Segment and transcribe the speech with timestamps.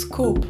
[0.00, 0.46] Pioskop.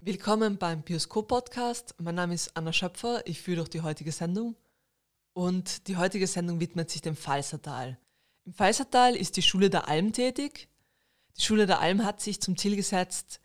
[0.00, 1.96] Willkommen beim Pioskop-Podcast.
[1.98, 4.54] Mein Name ist Anna Schöpfer, ich führe durch die heutige Sendung.
[5.32, 7.98] Und die heutige Sendung widmet sich dem Pfalzertal.
[8.44, 10.68] Im Pfalzertal ist die Schule der Alm tätig.
[11.38, 13.40] Die Schule der Alm hat sich zum Ziel gesetzt,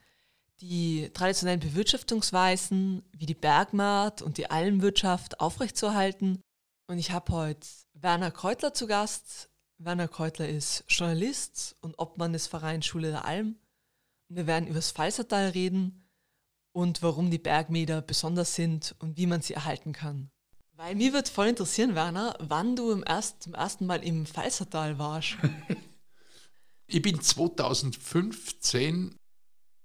[0.61, 6.41] die traditionellen Bewirtschaftungsweisen wie die Bergmaat und die Almwirtschaft aufrechtzuerhalten.
[6.87, 9.49] Und ich habe heute Werner Kreutler zu Gast.
[9.77, 13.57] Werner Kreutler ist Journalist und Obmann des Vereins Schule der Alm.
[14.29, 16.07] Und wir werden über das Pfalzertal reden
[16.71, 20.31] und warum die Bergmäder besonders sind und wie man sie erhalten kann.
[20.73, 24.99] Weil mir wird voll interessieren, Werner, wann du im erst, zum ersten Mal im Pfalzertal
[24.99, 25.37] warst.
[26.87, 29.15] ich bin 2015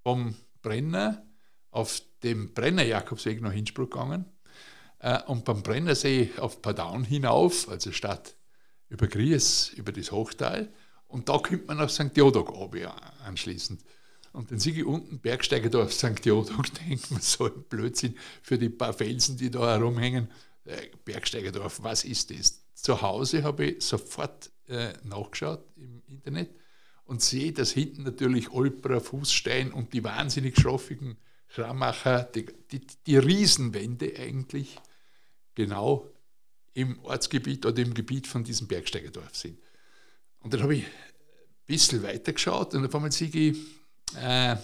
[0.02, 1.26] vom Brenner
[1.70, 4.26] auf dem Brenner Jakobsweg nach Innsbruck gegangen
[5.00, 8.36] äh, und beim Brennersee auf Padaun hinauf, also statt
[8.88, 10.72] über Gries, über das Hochtal.
[11.06, 12.16] Und da kommt man nach St.
[12.16, 12.54] Jodok
[13.24, 13.82] anschließend.
[14.32, 16.24] Und dann sehe ich unten Bergsteigerdorf St.
[16.24, 20.28] Jodok, denkt man so ein Blödsinn für die paar Felsen, die da herumhängen.
[20.64, 22.62] Äh, Bergsteigerdorf, was ist das?
[22.74, 26.50] Zu Hause habe ich sofort äh, nachgeschaut im Internet
[27.12, 33.18] und sehe, dass hinten natürlich Olperer, Fußstein und die wahnsinnig schroffigen Schrammacher, die, die, die
[33.18, 34.78] Riesenwände eigentlich
[35.54, 36.10] genau
[36.72, 39.58] im Ortsgebiet oder im Gebiet von diesem Bergsteigerdorf sind.
[40.38, 40.90] Und dann habe ich ein
[41.66, 43.58] bisschen weiter geschaut und auf einmal sehe ich
[44.16, 44.56] äh,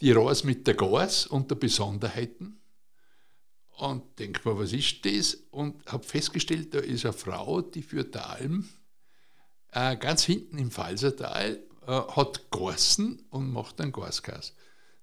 [0.00, 2.58] die Rohrs mit der Gas und der Besonderheiten
[3.76, 5.34] und denke mir, was ist das?
[5.50, 8.66] Und habe festgestellt, da ist eine Frau, die für der Alm
[9.72, 14.54] äh, ganz hinten im Falsertal äh, hat Gorsen und macht einen Gasgas.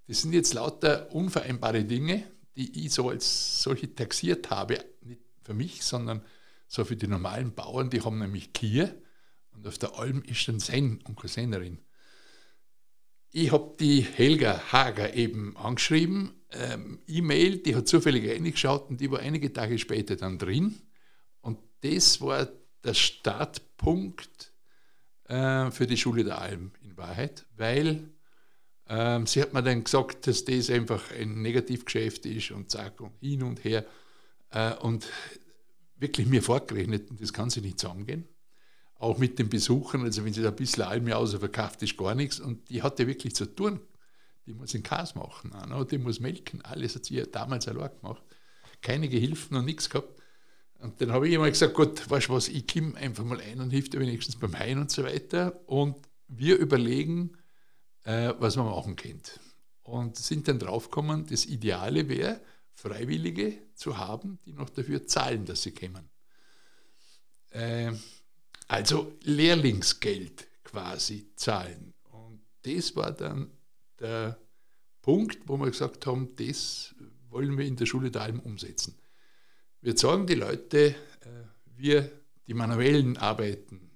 [0.08, 2.24] Das sind jetzt lauter unvereinbare Dinge,
[2.56, 4.80] die ich so als solche taxiert habe.
[5.02, 6.22] Nicht für mich, sondern
[6.68, 9.02] so für die normalen Bauern, die haben nämlich Kier
[9.52, 11.80] und auf der Alm ist ein Sen und Sennerin.
[13.32, 19.12] Ich habe die Helga Hager eben angeschrieben, ähm, E-Mail, die hat zufällig reingeschaut und die
[19.12, 20.82] war einige Tage später dann drin.
[21.42, 22.48] Und das war
[22.84, 24.54] der Startpunkt
[25.28, 28.10] äh, für die Schule der Alm in Wahrheit, weil
[28.90, 33.14] ähm, sie hat mir dann gesagt, dass das einfach ein Negativgeschäft ist und zack und
[33.20, 33.86] hin und her
[34.52, 35.08] äh, und
[35.98, 38.28] wirklich mir fortgerechnet, das kann sie nicht zusammengehen.
[39.00, 42.40] Auch mit den Besuchern, also wenn sie da ein bisschen Alm verkauft, ist gar nichts
[42.40, 43.80] und die hatte wirklich zu tun.
[44.46, 45.52] Die muss den Kas machen,
[45.92, 48.24] die muss melken, alles hat sie ja damals allein gemacht.
[48.82, 50.17] Keine Gehilfen und nichts gehabt.
[50.80, 53.60] Und dann habe ich immer gesagt, gut, weißt du was, ich komme einfach mal ein
[53.62, 55.60] und hilf dir wenigstens beim Hain und so weiter.
[55.68, 55.96] Und
[56.28, 57.38] wir überlegen,
[58.04, 59.32] äh, was man machen könnte.
[59.84, 62.42] Und sind dann draufgekommen, das Ideale wäre,
[62.74, 66.10] Freiwillige zu haben, die noch dafür zahlen, dass sie kommen.
[67.52, 67.94] Äh,
[68.68, 71.94] also Lehrlingsgeld quasi zahlen.
[72.12, 73.50] Und das war dann
[74.00, 74.38] der
[75.02, 76.94] Punkt, wo wir gesagt haben, das
[77.30, 78.96] wollen wir in der Schule Dalm umsetzen.
[79.88, 80.96] Wir zeigen die Leute, äh,
[81.78, 82.12] wir,
[82.46, 83.90] die manuellen Arbeiten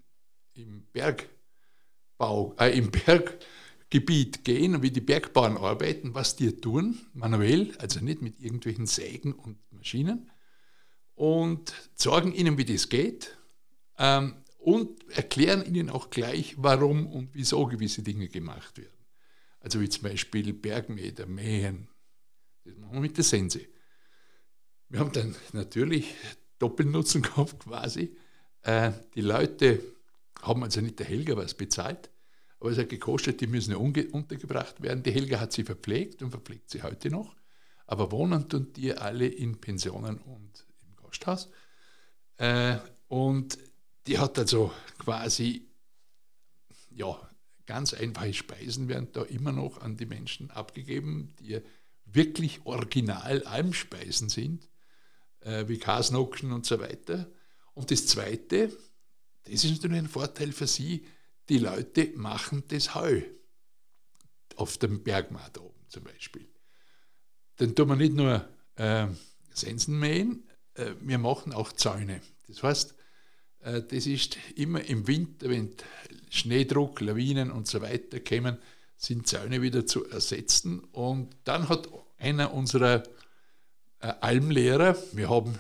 [0.54, 7.74] im Bergbau, äh, im Berggebiet gehen und wie die Bergbauern arbeiten, was die tun, manuell,
[7.78, 10.32] also nicht mit irgendwelchen Sägen und Maschinen,
[11.14, 13.38] und zeigen ihnen, wie das geht
[13.98, 19.06] ähm, und erklären ihnen auch gleich, warum und wieso gewisse Dinge gemacht werden.
[19.60, 21.90] Also wie zum Beispiel Bergmeter, Mähen,
[22.64, 23.60] das machen wir mit der Sense.
[24.92, 26.16] Wir haben dann natürlich
[26.60, 28.14] Doppelnutzen gehabt quasi.
[28.64, 29.82] Äh, die Leute
[30.42, 32.12] haben also nicht der Helga was bezahlt,
[32.60, 35.02] aber es hat gekostet, die müssen ja untergebracht werden.
[35.02, 37.38] Die Helga hat sie verpflegt und verpflegt sie heute noch.
[37.88, 41.50] Aber wohnen tun die alle in Pensionen und im Gasthaus.
[42.36, 43.58] Äh, und
[44.08, 45.70] die hat also quasi,
[46.90, 47.18] ja,
[47.66, 51.62] ganz einfache Speisen werden da immer noch an die Menschen abgegeben, die
[52.04, 54.68] wirklich original Almspeisen sind
[55.42, 57.32] äh, wie Kasnocken und so weiter.
[57.74, 58.70] Und das Zweite,
[59.44, 61.06] das ist natürlich ein Vorteil für Sie,
[61.50, 63.22] die Leute machen das Heu
[64.56, 66.48] auf dem Bergmarkt oben zum Beispiel.
[67.58, 69.08] Dann tun wir nicht nur äh,
[69.54, 72.22] Sensen mähen, äh, wir machen auch Zäune.
[72.48, 72.96] Das heißt,
[73.60, 75.76] äh, das ist immer im Winter, wenn
[76.30, 78.58] Schneedruck, Lawinen und so weiter kommen,
[78.98, 80.80] sind Zäune wieder zu ersetzen.
[80.80, 83.04] Und dann hat einer unserer
[84.02, 84.98] äh, Almlehrer.
[85.14, 85.58] Wir haben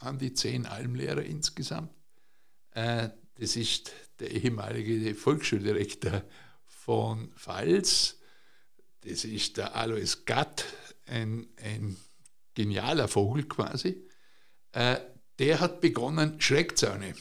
[0.00, 1.90] an die zehn Almlehrer insgesamt.
[2.72, 6.22] Äh, das ist der ehemalige Volksschuldirektor
[6.66, 8.20] von Pfalz.
[9.00, 10.64] Das ist der Alois Gatt,
[11.06, 11.96] ein, ein
[12.54, 14.06] genialer Vogel quasi.
[14.72, 14.98] äh,
[15.38, 17.14] der hat begonnen, Schreckzäune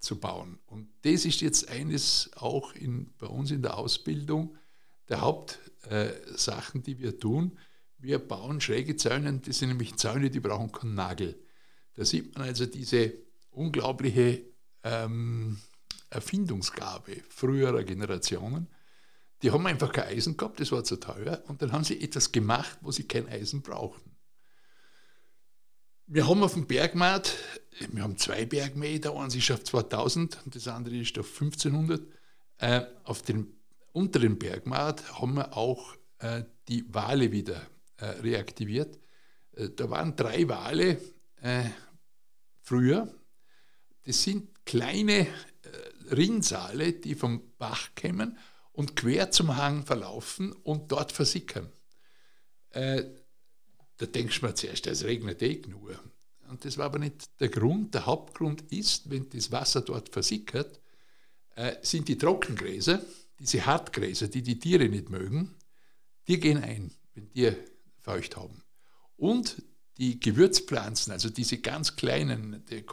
[0.00, 0.58] zu bauen.
[0.66, 4.56] Und das ist jetzt eines auch in, bei uns in der Ausbildung
[5.08, 7.58] der Hauptsachen, äh, die wir tun.
[7.98, 11.38] Wir bauen schräge Zäune, das sind nämlich Zäune, die brauchen keinen Nagel.
[11.94, 13.12] Da sieht man also diese
[13.50, 14.42] unglaubliche
[14.84, 15.58] ähm,
[16.10, 18.68] Erfindungsgabe früherer Generationen.
[19.42, 22.32] Die haben einfach kein Eisen gehabt, das war zu teuer, und dann haben sie etwas
[22.32, 24.16] gemacht, wo sie kein Eisen brauchten.
[26.06, 27.36] Wir haben auf dem Bergmarkt,
[27.90, 32.00] wir haben zwei Bergmähe, der eine ist auf 2000 und das andere ist auf 1500.
[32.58, 33.54] Äh, auf dem
[33.92, 37.60] unteren Bergmarkt haben wir auch äh, die Wale wieder
[38.06, 38.98] reaktiviert.
[39.52, 41.00] Äh, da waren drei Wale
[41.42, 41.64] äh,
[42.62, 43.12] früher.
[44.04, 45.26] Das sind kleine äh,
[46.14, 48.38] Rinnsale, die vom Bach kämen
[48.72, 51.70] und quer zum Hang verlaufen und dort versickern.
[52.70, 53.04] Äh,
[53.96, 55.98] da denkst du mir zuerst, es regnet eh nur.
[56.48, 57.94] Und das war aber nicht der Grund.
[57.94, 60.80] Der Hauptgrund ist, wenn das Wasser dort versickert,
[61.56, 63.02] äh, sind die Trockengräser,
[63.38, 65.56] diese Hartgräser, die die Tiere nicht mögen,
[66.26, 67.52] die gehen ein, wenn die
[68.00, 68.62] feucht haben.
[69.16, 69.62] Und
[69.98, 72.84] die Gewürzpflanzen, also diese ganz kleinen, die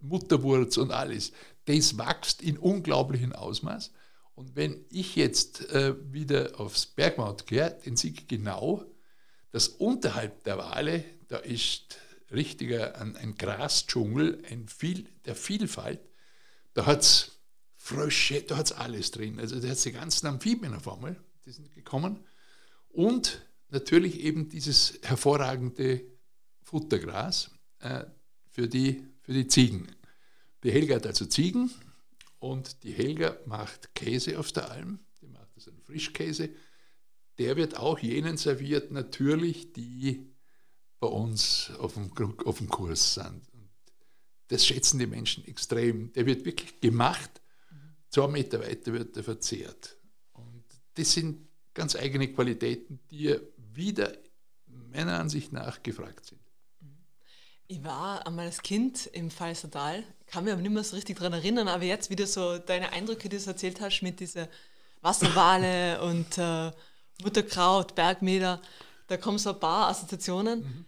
[0.00, 1.32] Mutterwurz und alles,
[1.64, 3.92] das wächst in unglaublichem Ausmaß.
[4.34, 8.84] Und wenn ich jetzt äh, wieder aufs Bergmount gehe, dann sehe ich genau,
[9.50, 11.98] dass unterhalb der Wale, da ist
[12.30, 16.00] richtiger ein, ein Grasdschungel ein viel, der Vielfalt.
[16.74, 17.38] Da hat es
[17.76, 19.38] Frösche, da hat es alles drin.
[19.38, 22.24] Also da hat es die ganzen Amphibien auf einmal, die sind gekommen.
[22.88, 26.04] Und natürlich eben dieses hervorragende
[26.62, 28.04] Futtergras äh,
[28.48, 29.88] für, die, für die Ziegen.
[30.62, 31.70] Die Helga hat also Ziegen
[32.38, 36.50] und die Helga macht Käse auf der Alm, die macht also einen Frischkäse.
[37.38, 40.30] Der wird auch jenen serviert, natürlich, die
[41.00, 42.12] bei uns auf dem,
[42.44, 43.48] auf dem Kurs sind.
[43.54, 43.70] Und
[44.48, 46.12] das schätzen die Menschen extrem.
[46.12, 47.40] Der wird wirklich gemacht,
[48.10, 49.96] zwei Meter weiter wird er verzehrt.
[50.32, 50.64] Und
[50.94, 53.34] das sind ganz eigene Qualitäten, die
[53.74, 54.12] wieder
[54.66, 56.40] meiner Ansicht nach gefragt sind.
[57.68, 61.32] Ich war einmal als Kind im Pfalzertal, kann mich aber nicht mehr so richtig daran
[61.32, 64.46] erinnern, aber jetzt wieder so deine Eindrücke, die du erzählt hast mit diesen
[65.00, 66.70] Wasserwale und äh,
[67.22, 68.60] Mutterkraut, Bergmeter,
[69.06, 70.60] da kommen so ein paar Assoziationen.
[70.60, 70.84] Mhm.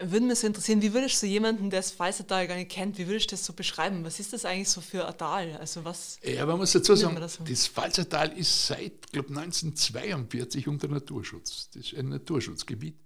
[0.00, 3.08] Würde mich so interessieren, wie würdest du jemanden, der das Pfalzertal gar nicht kennt, wie
[3.08, 4.04] würdest du das so beschreiben?
[4.04, 5.56] Was ist das eigentlich so für ein Tal?
[5.56, 7.44] Also was ja, man muss dazu sagen, das, so?
[7.44, 11.70] das Pfalzertal ist seit, glaube 1942 unter Naturschutz.
[11.70, 12.96] Das ist ein Naturschutzgebiet.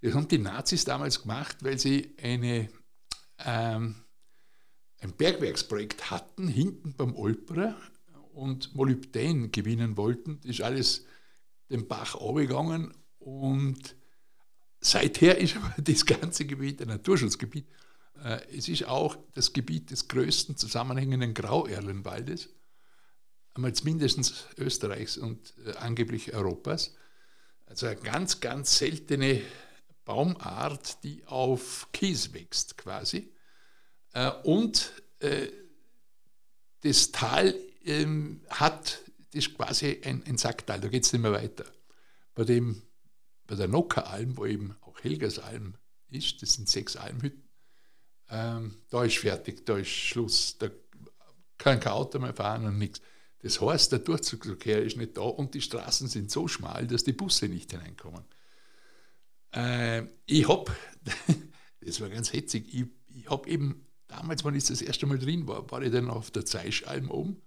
[0.00, 2.68] Das haben die Nazis damals gemacht, weil sie eine,
[3.44, 3.96] ähm,
[5.00, 7.76] ein Bergwerksprojekt hatten, hinten beim Olperer
[8.32, 10.38] und Molybdän gewinnen wollten.
[10.42, 11.04] Das ist alles
[11.68, 13.96] den Bach runtergegangen und
[14.80, 17.66] seither ist aber das ganze Gebiet ein Naturschutzgebiet.
[18.22, 22.48] Äh, es ist auch das Gebiet des größten zusammenhängenden Grauerlenwaldes,
[23.54, 26.94] einmal mindestens Österreichs und äh, angeblich Europas.
[27.66, 29.42] Also eine ganz, ganz seltene
[30.04, 33.32] Baumart, die auf Kies wächst quasi.
[34.14, 34.92] Äh, und
[36.82, 37.54] das Tal
[37.84, 39.02] ähm, hat,
[39.32, 41.64] das ist quasi ein, ein Sacktal, da geht es nicht mehr weiter.
[42.34, 42.82] Bei, dem,
[43.48, 45.74] bei der Nockeralm, wo eben auch Helgersalm
[46.10, 47.48] ist, das sind sechs Almhütten,
[48.30, 50.68] ähm, da ist fertig, da ist Schluss, da
[51.56, 53.00] kann kein Auto mehr fahren und nichts.
[53.40, 57.12] Das heißt, der Durchzugsverkehr ist nicht da und die Straßen sind so schmal, dass die
[57.12, 58.24] Busse nicht hineinkommen.
[59.52, 60.70] Äh, ich habe,
[61.80, 65.48] das war ganz hetzig, ich, ich habe eben damals, wenn ich das erste Mal drin
[65.48, 67.40] war, war ich dann auf der Zeischalm oben.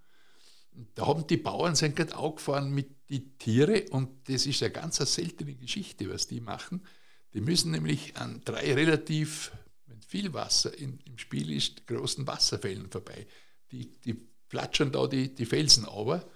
[0.96, 4.98] Da haben die Bauern sind gerade aufgefahren mit den Tieren und das ist eine ganz
[4.98, 6.86] seltene Geschichte, was die machen.
[7.34, 9.52] Die müssen nämlich an drei relativ,
[9.86, 13.28] wenn viel Wasser in, im Spiel ist, großen Wasserfällen vorbei.
[13.72, 14.14] Die, die
[14.50, 16.30] platschern da die, die Felsen aber.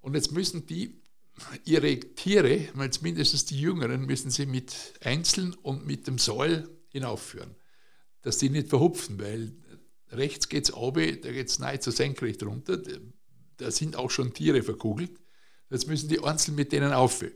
[0.00, 1.02] Und jetzt müssen die
[1.64, 7.54] ihre Tiere, weil mindestens die Jüngeren, müssen sie mit einzeln und mit dem Säul hinaufführen,
[8.22, 9.54] dass die nicht verhupfen, weil
[10.10, 12.76] rechts geht es runter, da geht es nahezu senkrecht runter,
[13.62, 15.12] da sind auch schon Tiere verkugelt,
[15.70, 17.34] jetzt müssen die einzeln mit denen aufhören.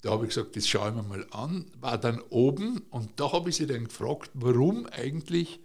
[0.00, 3.50] Da habe ich gesagt, das schauen wir mal an, war dann oben und da habe
[3.50, 5.60] ich sie dann gefragt, warum eigentlich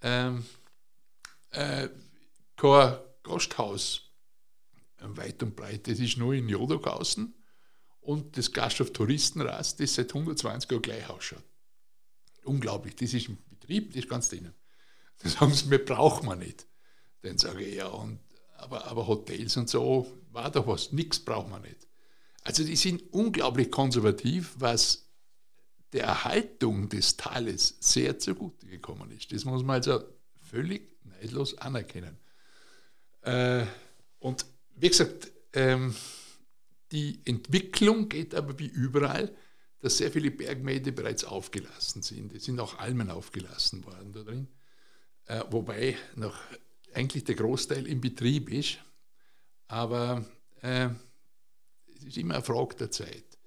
[0.00, 0.44] ähm,
[1.50, 1.88] äh,
[2.56, 4.02] kein Gasthaus
[5.00, 5.86] weit und breit.
[5.86, 7.34] Das ist nur in Jodoghausen
[8.00, 11.44] und das Gasthof Touristenrast, das seit 120 Jahren gleich ausschaut.
[12.44, 14.54] Unglaublich, das ist ein Betrieb, das ist ganz drinnen.
[15.18, 16.66] Das sagen sie, wir brauchen wir nicht.
[17.22, 18.20] Dann sage ich, ja, und,
[18.58, 21.86] aber, aber Hotels und so, war doch was, nichts brauchen wir nicht.
[22.42, 25.06] Also die sind unglaublich konservativ, was
[25.92, 29.32] der Erhaltung des Tales sehr zugute gekommen ist.
[29.32, 30.02] Das muss man also
[30.50, 32.18] völlig neidlos anerkennen.
[33.22, 33.64] Äh,
[34.18, 34.44] und
[34.76, 35.94] wie gesagt, ähm,
[36.92, 39.34] die Entwicklung geht aber wie überall,
[39.80, 42.34] dass sehr viele Bergmäde bereits aufgelassen sind.
[42.34, 44.48] Es sind auch Almen aufgelassen worden da drin,
[45.26, 46.36] äh, wobei noch
[46.98, 48.78] eigentlich der Großteil im Betrieb ist.
[49.68, 50.24] Aber
[50.62, 50.90] äh,
[51.94, 53.38] es ist immer eine Frage der Zeit.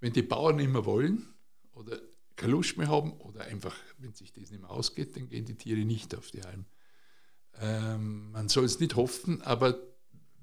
[0.00, 1.34] Wenn die Bauern nicht mehr wollen
[1.72, 1.98] oder
[2.36, 5.56] keine Lust mehr haben oder einfach, wenn sich das nicht mehr ausgeht, dann gehen die
[5.56, 6.66] Tiere nicht auf die Alm.
[7.60, 9.78] Ähm, man soll es nicht hoffen, aber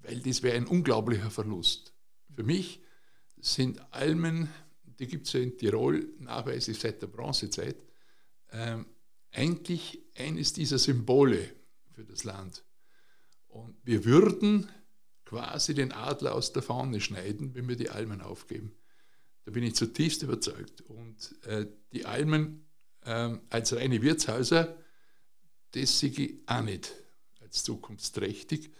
[0.01, 1.93] weil das wäre ein unglaublicher Verlust.
[2.36, 2.81] Für mich
[3.38, 4.50] sind Almen,
[4.84, 7.77] die gibt es ja in Tirol nachweislich seit der Bronzezeit,
[8.51, 8.86] ähm,
[9.31, 11.50] eigentlich eines dieser Symbole
[11.95, 12.65] für das Land.
[13.47, 14.69] Und wir würden
[15.23, 18.75] quasi den Adler aus der Fahne schneiden, wenn wir die Almen aufgeben.
[19.45, 20.81] Da bin ich zutiefst überzeugt.
[20.81, 22.67] Und äh, die Almen
[23.01, 24.77] äh, als reine Wirtshäuser,
[25.71, 26.93] das sehe ich auch nicht
[27.41, 28.71] als zukunftsträchtig.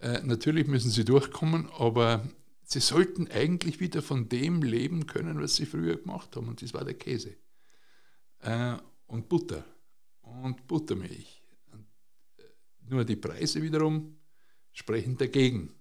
[0.00, 2.28] Äh, natürlich müssen sie durchkommen, aber
[2.64, 6.48] sie sollten eigentlich wieder von dem leben können, was sie früher gemacht haben.
[6.48, 7.36] Und das war der Käse.
[8.40, 9.64] Äh, und Butter.
[10.20, 11.37] Und Buttermilch.
[12.88, 14.18] Nur die Preise wiederum
[14.72, 15.74] sprechen dagegen.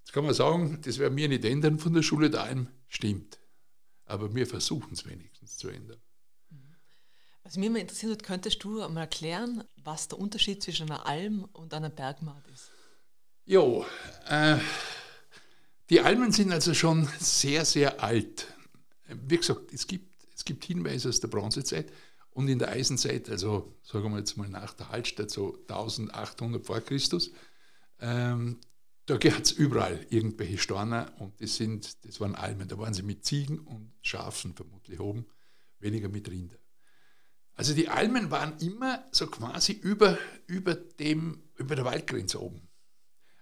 [0.00, 2.68] Jetzt kann man sagen, das werden wir nicht ändern von der Schule der Alm.
[2.88, 3.38] Stimmt.
[4.04, 6.00] Aber wir versuchen es wenigstens zu ändern.
[7.44, 11.72] Was mich immer interessiert, könntest du mal erklären, was der Unterschied zwischen einer Alm und
[11.72, 12.70] einer Bergmauer ist?
[13.44, 13.86] Jo,
[14.28, 14.58] äh,
[15.88, 18.46] die Almen sind also schon sehr, sehr alt.
[19.08, 21.92] Wie gesagt, es gibt, es gibt Hinweise aus der Bronzezeit
[22.40, 26.80] und in der Eisenzeit, also sagen wir jetzt mal nach der Hallstatt, so 1800 vor
[26.80, 27.32] Christus,
[28.00, 28.58] ähm,
[29.06, 32.68] da gab es überall irgendwelche Storner und das, sind, das waren Almen.
[32.68, 35.26] Da waren sie mit Ziegen und Schafen vermutlich oben,
[35.80, 36.56] weniger mit Rinder.
[37.54, 42.70] Also die Almen waren immer so quasi über, über, dem, über der Waldgrenze oben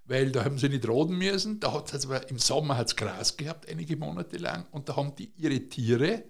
[0.08, 1.60] weil da haben sie nicht roden müssen.
[1.60, 5.14] Da hat es aber im Sommer hat's Gras gehabt, einige Monate lang, und da haben
[5.14, 6.24] die ihre Tiere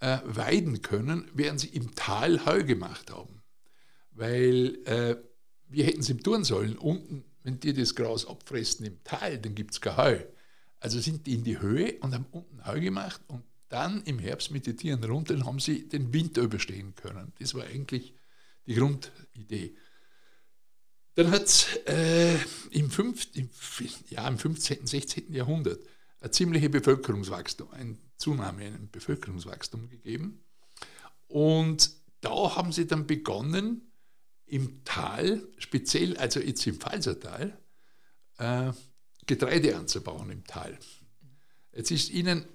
[0.00, 3.42] äh, weiden können, während sie im Tal Heu gemacht haben.
[4.12, 5.16] Weil äh,
[5.68, 6.76] wir hätten es ihm tun sollen.
[6.76, 10.18] Unten, wenn die das Gras abfressen im Tal, dann gibt es kein Heu.
[10.80, 14.50] Also sind die in die Höhe und haben unten Heu gemacht und dann im Herbst
[14.50, 17.32] mit den Tieren runter, dann haben sie den Winter überstehen können.
[17.38, 18.14] Das war eigentlich
[18.66, 19.74] die Grundidee.
[21.14, 22.36] Dann hat es äh,
[22.70, 22.90] im,
[23.34, 23.50] im,
[24.08, 25.34] ja, im 15., 16.
[25.34, 25.82] Jahrhundert
[26.20, 30.44] ein ziemliches Bevölkerungswachstum, ein Zunahme ein Bevölkerungswachstum gegeben.
[31.26, 33.92] Und da haben sie dann begonnen,
[34.46, 37.58] im Tal, speziell also jetzt im Pfalzertal,
[38.38, 38.72] äh,
[39.26, 40.78] Getreide anzubauen im Tal.
[41.72, 42.46] Jetzt ist ihnen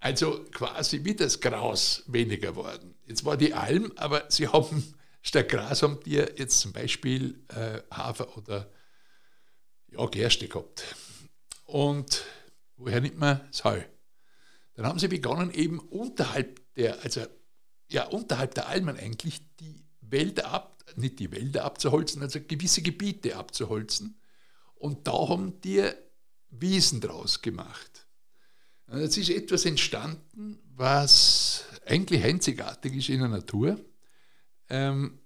[0.00, 2.94] also quasi wie das Gras weniger worden.
[3.06, 4.94] Jetzt war die Alm, aber sie haben
[5.26, 8.70] Statt Gras haben die jetzt zum Beispiel äh, Hafer oder
[9.90, 10.84] ja, Gerste gehabt.
[11.64, 12.24] Und
[12.76, 13.80] woher nimmt man Heu?
[14.74, 17.22] Dann haben sie begonnen, eben unterhalb der, also
[17.88, 23.36] ja, unterhalb der Almen eigentlich die Wälder ab, nicht die Wälder abzuholzen, also gewisse Gebiete
[23.36, 24.20] abzuholzen.
[24.74, 25.90] Und da haben die
[26.50, 28.06] Wiesen draus gemacht.
[28.92, 33.80] Jetzt ist etwas entstanden, was eigentlich einzigartig ist in der Natur.
[34.68, 35.20] Ähm,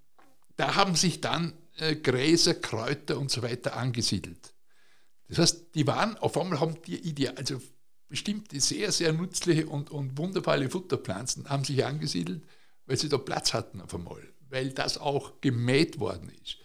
[0.56, 4.54] da haben sich dann äh, Gräser, Kräuter und so weiter angesiedelt.
[5.28, 7.60] Das heißt, die waren, auf einmal haben die ideal, also
[8.08, 12.42] bestimmte sehr, sehr nützliche und, und wunderbare Futterpflanzen haben sich angesiedelt,
[12.86, 16.56] weil sie da Platz hatten auf einmal, weil das auch gemäht worden ist.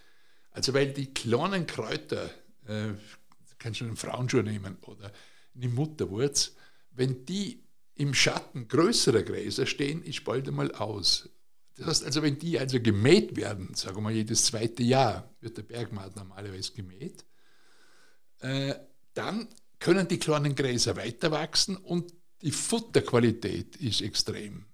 [0.52, 2.30] Also weil die kleinen Kräuter,
[2.66, 2.94] äh,
[3.60, 5.12] kannst du einen Frauenschuh nehmen oder
[5.56, 6.56] eine Mutterwurz,
[6.92, 7.64] wenn die
[7.96, 11.30] im Schatten größerer Gräser stehen, ist bald einmal aus.
[11.76, 15.58] Das heißt also, wenn die also gemäht werden, sagen wir mal jedes zweite Jahr wird
[15.58, 17.26] der Bergmarkt normalerweise gemäht,
[18.40, 18.76] äh,
[19.14, 19.48] dann
[19.84, 24.66] können die kleinen Gräser weiter wachsen und die Futterqualität ist extrem.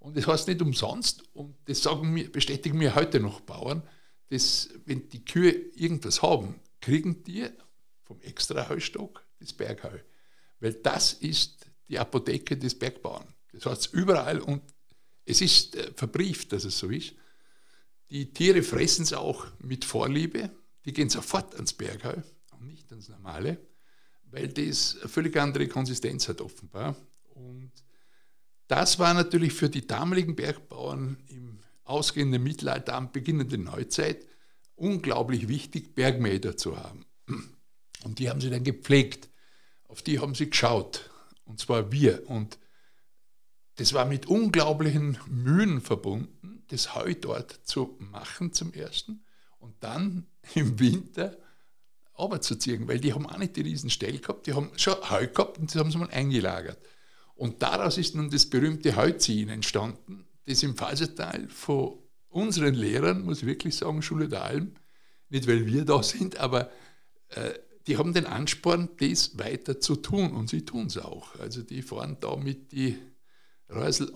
[0.00, 3.84] Und das heißt nicht umsonst, und das sagen mir, bestätigen mir heute noch Bauern,
[4.28, 7.46] dass wenn die Kühe irgendwas haben, kriegen die
[8.02, 10.00] vom Extra-Heustock das Bergheu.
[10.58, 13.32] Weil das ist die Apotheke des Bergbauern.
[13.52, 14.62] Das heißt überall und
[15.24, 17.14] es ist äh, verbrieft, dass es so ist.
[18.10, 20.50] Die Tiere fressen es auch mit Vorliebe.
[20.84, 22.16] Die gehen sofort ans Bergheu
[22.50, 23.60] und nicht ans Normale,
[24.36, 26.94] weil das eine völlig andere Konsistenz hat offenbar.
[27.34, 27.72] Und
[28.68, 34.26] das war natürlich für die damaligen Bergbauern im ausgehenden Mittelalter, am beginnenden Neuzeit
[34.74, 37.06] unglaublich wichtig, Bergmäder zu haben.
[38.04, 39.30] Und die haben sie dann gepflegt.
[39.88, 41.08] Auf die haben sie geschaut.
[41.46, 42.28] Und zwar wir.
[42.28, 42.58] Und
[43.76, 49.24] das war mit unglaublichen Mühen verbunden, das Heu dort zu machen zum ersten
[49.60, 51.38] und dann im Winter
[52.18, 55.58] runterzuziehen, weil die haben auch nicht die riesen Stell gehabt, die haben schon Heu gehabt
[55.58, 56.78] und das haben sie mal eingelagert.
[57.34, 63.40] Und daraus ist nun das berühmte Heuziehen entstanden, das im Falsertal von unseren Lehrern, muss
[63.40, 64.74] ich wirklich sagen, Schule der Alm,
[65.28, 66.70] nicht weil wir da sind, aber
[67.28, 67.52] äh,
[67.86, 71.38] die haben den Ansporn, das weiter zu tun und sie tun es auch.
[71.38, 72.98] Also die fahren da mit die
[73.70, 74.12] Reusel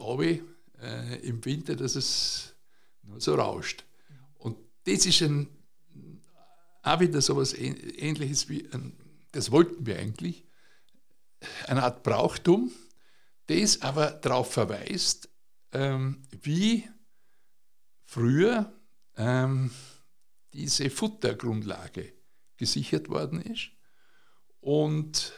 [0.83, 2.55] äh, im Winter, dass es
[3.03, 3.85] nur so rauscht.
[4.39, 5.49] Und das ist ein,
[6.83, 8.69] auch wieder so etwas Ähnliches wie,
[9.33, 10.45] das wollten wir eigentlich,
[11.67, 12.71] eine Art Brauchtum,
[13.47, 15.29] das aber darauf verweist,
[15.73, 16.89] ähm, wie
[18.05, 18.73] früher
[19.17, 19.71] ähm,
[20.53, 22.13] diese Futtergrundlage
[22.57, 23.71] gesichert worden ist
[24.61, 25.33] und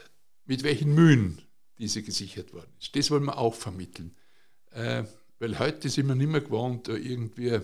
[0.45, 1.41] mit welchen Mühen
[1.77, 2.95] diese gesichert worden ist.
[2.95, 4.15] Das wollen wir auch vermitteln.
[4.71, 5.05] Äh,
[5.39, 7.59] weil heute sind wir nicht mehr gewohnt, irgendwie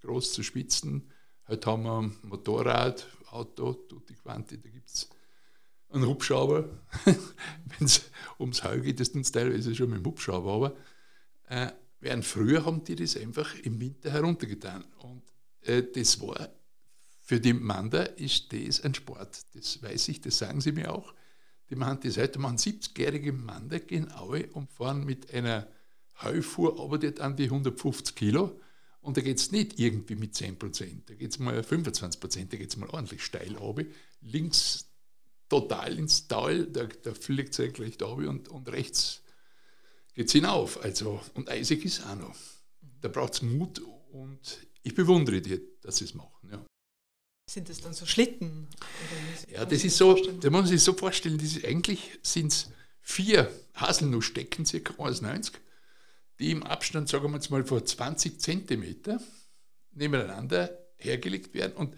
[0.00, 1.11] groß zu spitzen.
[1.48, 5.08] Heute haben wir ein Motorrad, Auto, tutti quanti, da gibt es
[5.88, 6.68] einen Hubschrauber.
[7.04, 8.02] Wenn es
[8.38, 10.52] ums Heu geht, ist es teilweise schon mit dem Hubschrauber.
[10.52, 10.76] Aber
[11.48, 14.84] äh, während früher haben die das einfach im Winter heruntergetan.
[14.98, 15.22] Und
[15.62, 16.48] äh, das war
[17.20, 19.42] für die Mander ist das ein Sport.
[19.54, 21.12] Das weiß ich, das sagen sie mir auch.
[21.70, 25.66] Die machen das heute, machen 70-jährige Mander gehen alle und fahren mit einer
[26.22, 28.60] Heufuhr arbeitet an die 150 Kilo.
[29.02, 32.52] Und da geht es nicht irgendwie mit 10 Prozent, da geht es mal 25 Prozent,
[32.52, 33.84] da geht es mal ordentlich steil runter.
[34.20, 34.86] Links
[35.48, 39.22] total ins Tal, da, da fliegt es eigentlich da und, und rechts
[40.14, 40.82] geht es hinauf.
[40.82, 42.34] Also, und eisig ist auch noch.
[43.00, 43.82] Da braucht es Mut
[44.12, 46.48] und ich bewundere die, dass sie es machen.
[46.50, 46.64] Ja.
[47.50, 48.68] Sind das dann so Schlitten?
[49.50, 52.70] Ja, das ist so, da muss man sich so vorstellen, das ist, eigentlich sind es
[53.00, 54.78] vier Haselnussstecken, ca.
[54.78, 55.52] 1,90,
[56.42, 59.20] die im Abstand, sagen wir jetzt mal, von 20 cm
[59.92, 61.96] nebeneinander hergelegt werden und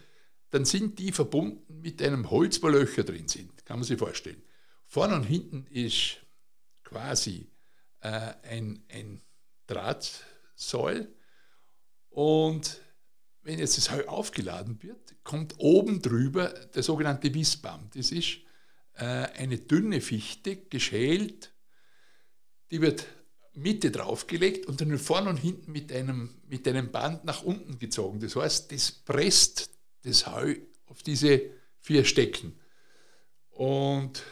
[0.51, 4.43] dann sind die verbunden mit einem Holz, wo Löcher drin sind, kann man sich vorstellen.
[4.85, 6.19] Vorne und hinten ist
[6.85, 7.51] quasi
[8.01, 9.23] äh, ein, ein
[9.67, 11.13] Drahtsäul
[12.11, 12.81] und
[13.41, 17.89] wenn jetzt das Heu aufgeladen wird, kommt oben drüber der sogenannte Wissbaum.
[17.95, 18.41] Das ist
[18.95, 21.55] äh, eine dünne Fichte, geschält,
[22.71, 23.07] die wird
[23.55, 28.21] Mitte draufgelegt und dann vorne und hinten mit einem, mit einem Band nach unten gezogen.
[28.21, 29.71] Das heißt, das presst
[30.03, 31.41] das Heu auf diese
[31.81, 32.59] vier Stecken.
[33.51, 34.23] Und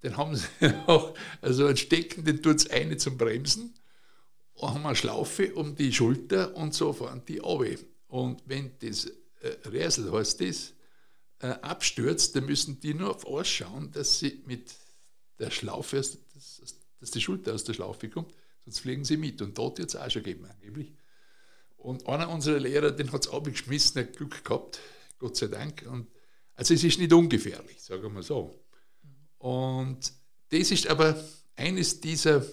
[0.00, 0.46] dann haben sie
[0.86, 3.74] auch, also ein Stecken, den tut es eine zum Bremsen,
[4.54, 7.82] und haben eine Schlaufe um die Schulter und so fahren die runter.
[8.06, 9.06] Und wenn das
[9.40, 10.74] äh, Räsel heißt das,
[11.40, 14.72] äh, abstürzt, dann müssen die nur auf ausschauen, dass sie mit
[15.40, 16.20] der Schlaufe, dass,
[17.00, 18.32] dass die Schulter aus der Schlaufe kommt,
[18.64, 19.40] sonst fliegen sie mit.
[19.42, 20.92] Und dort es auch schon geben, angeblich.
[21.76, 24.80] Und einer unserer Lehrer, den hat es abgeschmissen, hat Glück gehabt,
[25.18, 25.84] Gott sei Dank.
[25.86, 26.08] Und,
[26.54, 28.64] also es ist nicht ungefährlich, sagen wir mal so.
[29.38, 30.12] Und
[30.48, 31.22] das ist aber
[31.56, 32.44] eines dieser,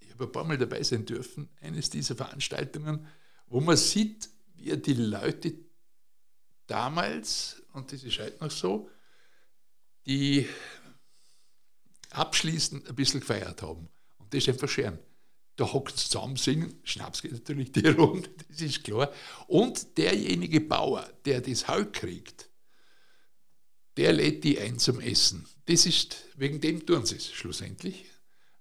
[0.00, 3.06] ich habe ein paar Mal dabei sein dürfen, eines dieser Veranstaltungen,
[3.46, 5.54] wo man sieht, wir die Leute
[6.66, 8.88] damals, und das ist heute noch so,
[10.06, 10.48] die
[12.10, 13.88] abschließend ein bisschen gefeiert haben.
[14.18, 14.98] Und das ist einfach schön.
[15.58, 19.12] Da hockt zusammen singen, Schnaps geht natürlich die Runde, das ist klar.
[19.48, 22.48] Und derjenige Bauer, der das Heu kriegt,
[23.96, 25.46] der lädt die ein zum Essen.
[25.66, 28.06] Das ist, wegen dem tun sie es schlussendlich.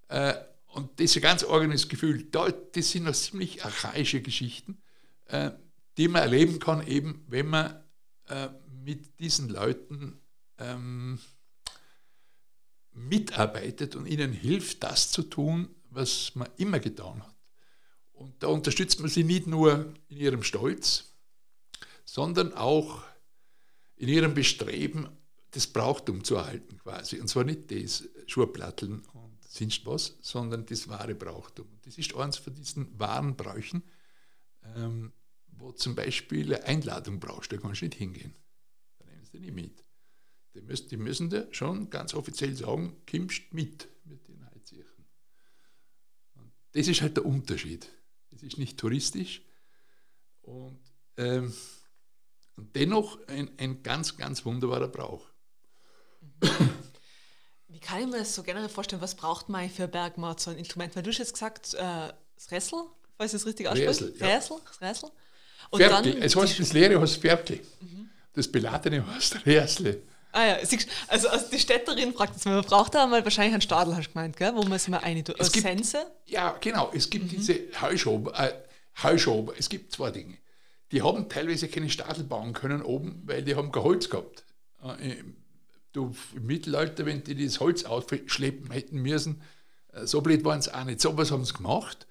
[0.08, 0.34] Äh,
[0.66, 2.24] und das ist ein ganz eigenes Gefühl.
[2.32, 4.82] Das sind noch ziemlich archaische Geschichten.
[5.26, 5.52] Äh,
[5.98, 7.84] die man erleben kann, eben wenn man
[8.28, 8.50] äh,
[8.84, 10.20] mit diesen Leuten
[10.60, 11.20] ähm,
[12.94, 17.36] mitarbeitet und ihnen hilft, das zu tun, was man immer getan hat.
[18.14, 21.14] Und da unterstützt man sie nicht nur in ihrem Stolz,
[22.04, 23.04] sondern auch
[23.96, 25.10] in ihrem Bestreben,
[25.52, 27.20] das Brauchtum zu erhalten quasi.
[27.20, 31.68] Und zwar nicht das Schurplatteln und sonst was, sondern das wahre Brauchtum.
[31.84, 33.84] Das ist eines von diesen wahren Bräuchen,
[34.76, 35.14] ähm,
[35.48, 38.36] wo zum Beispiel eine Einladung brauchst, da kannst du nicht hingehen.
[39.00, 39.84] Da nehmen sie nicht mit.
[40.54, 45.06] Die müssen, die müssen dir schon ganz offiziell sagen, kommst mit mit den Heizirchen.
[46.36, 47.88] Und das ist halt der Unterschied.
[48.36, 49.42] Es ist nicht touristisch
[50.44, 50.80] und,
[51.18, 51.52] ähm,
[52.56, 55.26] dennoch ein, ein ganz, ganz wunderbarer Brauch.
[57.68, 59.02] Wie kann ich mir das so generell vorstellen?
[59.02, 60.96] Was braucht man für Bergmord so ein Instrument?
[60.96, 62.80] Weil du hast jetzt gesagt, äh, das Ressel,
[63.18, 63.90] falls ich es richtig ausspreche.
[63.90, 64.28] Räsel, ja.
[64.28, 65.10] Räsel, das Räsel.
[65.72, 66.14] Und Ferkel.
[66.14, 67.60] Dann, es heißt, das Leere heißt Ferkel.
[67.82, 68.10] Mhm.
[68.34, 70.04] Das Beladene heißt Räsle.
[70.32, 70.58] Ah ja,
[71.08, 74.08] also, also die Städterin fragt jetzt mal, man braucht da mal wahrscheinlich einen Stadel, hast
[74.08, 74.54] du gemeint, gell?
[74.56, 76.06] wo man es mal eine es gibt, Sense?
[76.26, 76.92] Ja, genau.
[76.94, 77.30] Es gibt mhm.
[77.30, 78.54] diese Heuschober, äh,
[79.02, 79.54] Heuschober.
[79.58, 80.38] Es gibt zwei Dinge.
[80.92, 84.46] Die haben teilweise keine Stadel bauen können oben, weil die haben kein Holz gehabt.
[84.84, 85.16] Äh,
[85.92, 89.42] du, Im Mittelalter, wenn die das Holz aufschleppen hätten müssen,
[89.94, 91.02] äh, so blöd waren sie auch nicht.
[91.02, 92.08] So was haben sie gemacht.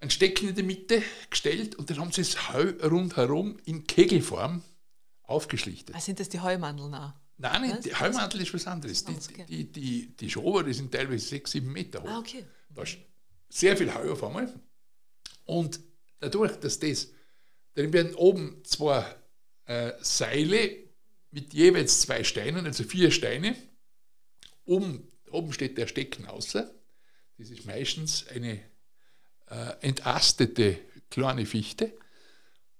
[0.00, 4.62] Ein Stecken in der Mitte gestellt und dann haben sie es Heu rundherum in Kegelform
[5.22, 5.94] aufgeschlichtet.
[5.94, 7.12] Also sind das die Heumandeln auch?
[7.36, 9.04] Nein, nicht, die Heumantel ist was anderes.
[9.04, 12.08] Die, die, die, die Schober, die sind teilweise sechs, sieben Meter hoch.
[12.08, 12.44] Ah, okay.
[12.70, 12.98] Da ist
[13.48, 14.52] sehr viel Heu auf einmal.
[15.44, 15.80] Und
[16.20, 17.08] dadurch, dass das,
[17.74, 19.04] dann werden oben zwei
[19.66, 20.76] äh, Seile
[21.30, 23.56] mit jeweils zwei Steinen, also vier Steine.
[24.64, 26.72] Oben, oben steht der Stecken außer.
[27.36, 28.60] Das ist meistens eine
[29.50, 30.78] äh, entastete
[31.10, 31.92] kleine Fichte.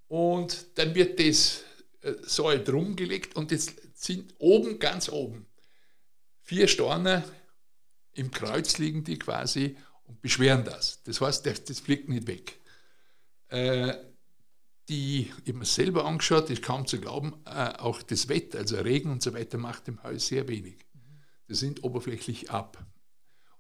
[0.06, 1.62] Und dann wird das
[2.02, 5.46] äh, Seil drum gelegt und jetzt sind oben, ganz oben,
[6.42, 7.24] vier Storne
[8.12, 11.02] im Kreuz liegen die quasi und beschweren das.
[11.04, 12.60] Das heißt, das, das fliegt nicht weg.
[13.48, 13.94] Äh,
[14.88, 18.76] die, ich habe mir selber angeschaut, ist kaum zu glauben, äh, auch das Wetter, also
[18.76, 20.76] Regen und so weiter, macht im Haus sehr wenig.
[21.48, 22.84] Die sind oberflächlich ab.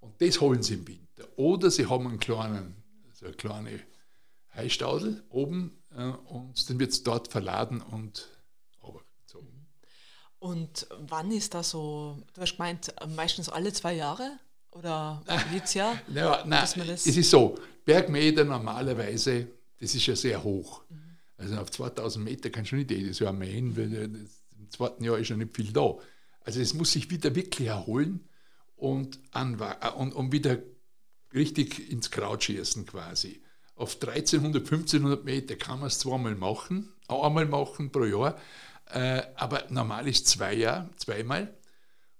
[0.00, 1.26] Und das holen sie im Winter.
[1.36, 3.80] Oder sie haben einen kleinen, also eine kleine
[4.54, 8.28] Heistaudel oben äh, und dann wird es dort verladen und.
[10.44, 14.38] Und wann ist das so, du hast gemeint, meistens alle zwei Jahre?
[14.72, 15.98] Oder jedes Jahr?
[16.12, 19.46] ja, nein, es ist so, Bergmeter normalerweise,
[19.80, 20.82] das ist ja sehr hoch.
[20.90, 21.16] Mhm.
[21.38, 25.30] Also auf 2000 Meter kannst du nicht jedes Jahr mähen, weil im zweiten Jahr ist
[25.30, 25.94] ja nicht viel da.
[26.42, 28.28] Also es muss sich wieder wirklich erholen
[28.76, 30.58] und, und, und wieder
[31.32, 33.40] richtig ins Kraut schießen quasi.
[33.76, 38.38] Auf 1300, 1500 Meter kann man es zweimal machen, einmal machen pro Jahr,
[38.86, 41.54] äh, aber normal ist zwei Jahre, zweimal.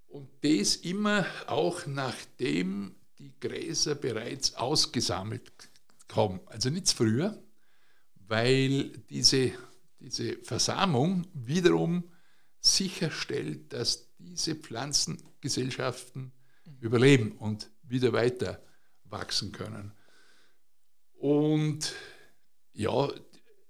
[0.06, 5.52] Und das immer auch nachdem die Gräser bereits ausgesammelt
[6.12, 6.40] haben.
[6.46, 7.42] Also nicht früher,
[8.28, 9.52] weil diese,
[9.98, 12.04] diese Versamung wiederum
[12.60, 16.32] sicherstellt, dass diese Pflanzengesellschaften
[16.80, 18.62] überleben und wieder weiter
[19.04, 19.92] wachsen können.
[21.12, 21.92] Und
[22.72, 23.08] ja,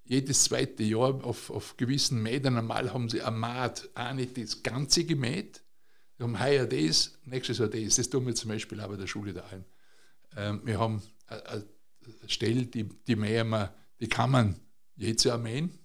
[0.05, 4.63] jedes zweite Jahr auf, auf gewissen Metern einmal haben sie am Maat auch nicht das
[4.63, 5.63] Ganze gemäht.
[6.17, 7.97] Wir haben heuer das, nächstes Jahr das.
[7.97, 9.65] Das tun wir zum Beispiel auch bei der Schule daheim.
[10.37, 11.65] Ähm, wir haben eine
[12.27, 14.61] Stelle, die, die mähen wir die kann man
[14.97, 15.79] jedes Jahr mähen,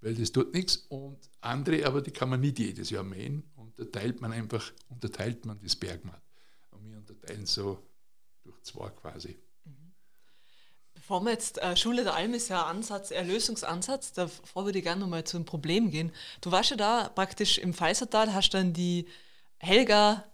[0.00, 0.76] weil das tut nichts.
[0.88, 3.44] Und andere, aber die kann man nicht jedes Jahr mähen.
[3.54, 6.22] Und da teilt man einfach, unterteilt man das Bergmatt.
[6.70, 7.86] Und wir unterteilen so
[8.42, 9.38] durch zwei quasi.
[11.06, 15.02] Bevor wir jetzt, äh, Schule der Alm ist ja Ansatz, Erlösungsansatz, davor würde ich gerne
[15.02, 16.10] nochmal zu einem Problem gehen.
[16.40, 19.06] Du warst ja da praktisch im Pfalzertal, hast dann die
[19.58, 20.24] Helga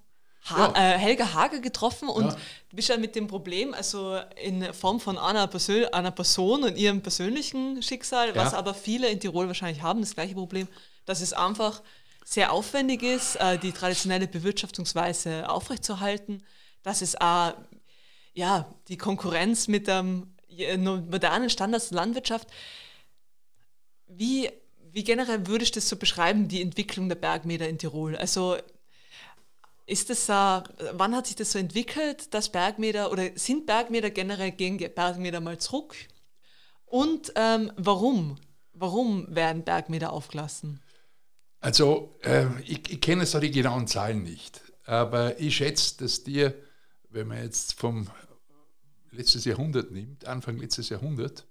[0.45, 0.95] ha ja.
[0.95, 2.37] äh, Helga Hager getroffen und ja.
[2.71, 7.03] bist ja mit dem Problem, also in Form von einer, Persön einer Person und ihrem
[7.03, 8.37] persönlichen Schicksal, ja.
[8.37, 10.69] was aber viele in Tirol wahrscheinlich haben, das gleiche Problem,
[11.05, 11.83] dass es einfach
[12.25, 16.45] sehr aufwendig ist, äh, die traditionelle Bewirtschaftungsweise aufrechtzuerhalten,
[16.85, 17.55] dass es auch
[18.35, 20.33] ja, die Konkurrenz mit dem
[20.77, 22.49] modernen Standards der Landwirtschaft,
[24.07, 24.51] wie,
[24.93, 28.17] wie generell würdest du das so beschreiben, die Entwicklung der Bergmeter in Tirol?
[28.17, 28.57] Also
[29.87, 34.53] ist das, äh, wann hat sich das so entwickelt, dass Bergmeter oder sind Bergmeter generell
[34.53, 35.97] gehen Bergmeter mal zurück?
[36.87, 38.37] Und ähm, warum?
[38.73, 40.81] Warum werden Bergmeter aufgelassen?
[41.61, 46.55] Also, äh, ich, ich kenne so die genauen Zahlen nicht, aber ich schätze, dass dir,
[47.11, 48.09] wenn man jetzt vom
[49.11, 51.47] letztes Jahrhundert nimmt, Anfang letztes Jahrhundert,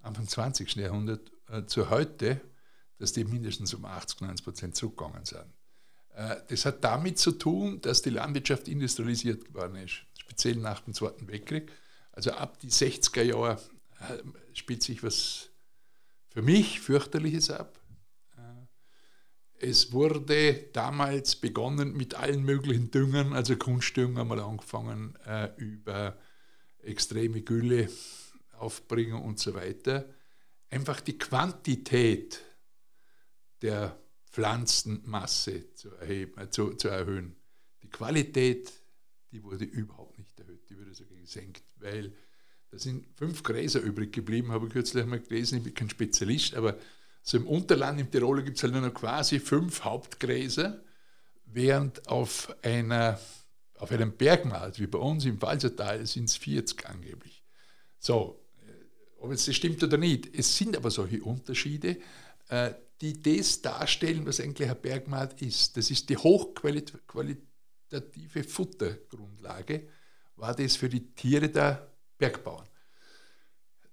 [0.00, 0.76] Anfang 20.
[0.76, 2.40] Jahrhundert äh, zu heute,
[2.98, 5.46] dass die mindestens um 80, 90 Prozent zurückgegangen sind.
[6.16, 10.94] Äh, das hat damit zu tun, dass die Landwirtschaft industrialisiert geworden ist, speziell nach dem
[10.94, 11.70] Zweiten Weltkrieg.
[12.12, 13.60] Also ab die 60er Jahre
[14.00, 15.50] äh, spielt sich was
[16.28, 17.78] für mich fürchterliches ab.
[18.36, 25.16] Äh, es wurde damals begonnen mit allen möglichen Düngern, also Kunstdünger mal angefangen
[25.56, 26.16] über
[26.86, 27.88] extreme Gülle,
[28.58, 30.08] Aufbringung und so weiter.
[30.70, 32.40] Einfach die Quantität
[33.62, 33.98] der
[34.30, 37.36] Pflanzenmasse zu, erheben, äh, zu, zu erhöhen.
[37.82, 38.72] Die Qualität,
[39.30, 42.14] die wurde überhaupt nicht erhöht, die wurde sogar gesenkt, weil
[42.70, 46.54] da sind fünf Gräser übrig geblieben, habe ich kürzlich einmal gelesen, ich bin kein Spezialist,
[46.54, 46.78] aber
[47.22, 50.84] so im Unterland, im Tirol gibt es halt nur noch quasi fünf Hauptgräser,
[51.46, 53.18] während auf, einer,
[53.78, 57.42] auf einem Bergmarkt, wie bei uns im Pfalzertal, sind es 40 angeblich.
[57.98, 58.70] So, äh,
[59.18, 61.98] ob jetzt das stimmt oder nicht, es sind aber solche Unterschiede,
[62.48, 65.76] äh, die das darstellen, was eigentlich ein Bergmat ist.
[65.76, 69.88] Das ist die hochqualitative Futtergrundlage,
[70.36, 72.68] war das für die Tiere der Bergbauern.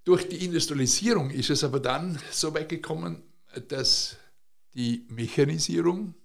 [0.04, 3.24] Durch die Industrialisierung ist es aber dann so weit gekommen,
[3.67, 4.17] dass
[4.74, 6.15] die Mechanisierung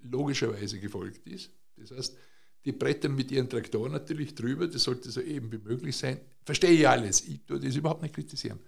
[0.00, 1.50] logischerweise gefolgt ist.
[1.76, 2.16] Das heißt,
[2.64, 6.20] die brettern mit ihren Traktoren natürlich drüber, das sollte so eben wie möglich sein.
[6.44, 8.60] Verstehe ich alles, ich tue das überhaupt nicht kritisieren.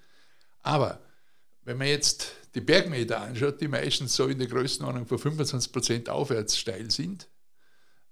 [0.63, 1.01] Aber
[1.65, 6.59] wenn man jetzt die Bergmeter anschaut, die meistens so in der Größenordnung von 25% aufwärts
[6.59, 7.29] steil sind,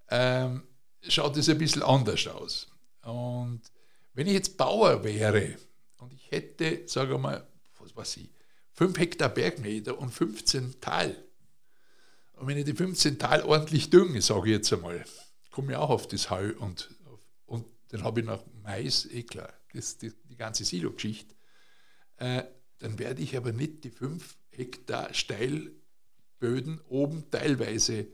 [0.09, 0.63] ähm,
[1.09, 2.69] schaut es ein bisschen anders aus.
[3.03, 3.63] Und
[4.15, 5.57] wenn ich jetzt Bauer wäre
[5.99, 7.47] und ich hätte, sage ich mal,
[7.79, 8.31] was weiß ich,
[8.73, 11.17] 5 Hektar Bergmeter und 15 Tal,
[12.35, 15.05] und wenn ich die 15 Tal ordentlich dünge, sage ich jetzt einmal,
[15.51, 16.91] komme ich auch auf das Heu und,
[17.47, 21.35] und dann habe ich noch Mais, eh klar, das, die, die ganze Silo-Geschichte.
[22.17, 22.45] Äh,
[22.79, 28.07] dann werde ich aber nicht die 5 Hektar Steilböden oben teilweise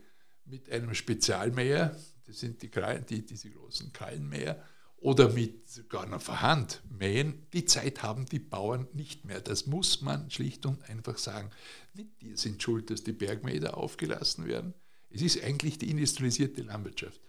[0.45, 1.95] mit einem Spezialmäher,
[2.25, 2.69] das sind die,
[3.09, 4.63] die diese großen Krallenmäher,
[4.97, 9.41] oder mit sogar einer Verhand mähen, die Zeit haben die Bauern nicht mehr.
[9.41, 11.51] Das muss man schlicht und einfach sagen.
[11.93, 14.73] Nicht die sind schuld, dass die Bergmäher aufgelassen werden.
[15.09, 17.21] Es ist eigentlich die industrialisierte Landwirtschaft.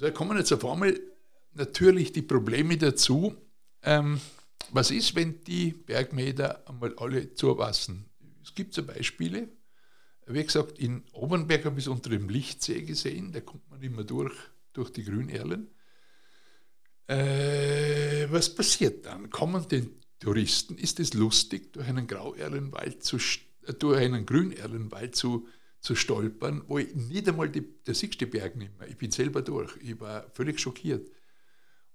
[0.00, 0.98] Da kommen jetzt auf einmal
[1.54, 3.34] natürlich die Probleme dazu.
[3.82, 4.20] Ähm,
[4.70, 8.06] was ist, wenn die Bergmäher einmal alle zuwassen?
[8.42, 9.48] Es gibt so Beispiele.
[10.26, 14.04] Wie gesagt, in Obernberg habe ich es unter dem Lichtsee gesehen, da kommt man immer
[14.04, 14.34] durch,
[14.72, 15.68] durch die Grünerlen.
[17.06, 19.28] Äh, was passiert dann?
[19.28, 23.18] Kommen den Touristen, ist es lustig, durch einen Grauerlenwald zu,
[23.66, 25.46] äh, durch einen Grünerlenwald zu,
[25.84, 28.88] zu stolpern, wo ich nicht einmal die, der siegste Berg nicht mehr.
[28.88, 29.76] Ich bin selber durch.
[29.82, 31.10] Ich war völlig schockiert.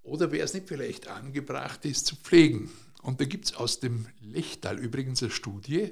[0.03, 2.71] Oder wäre es nicht vielleicht angebracht, es zu pflegen?
[3.01, 5.91] Und da gibt es aus dem Lechtal übrigens eine Studie,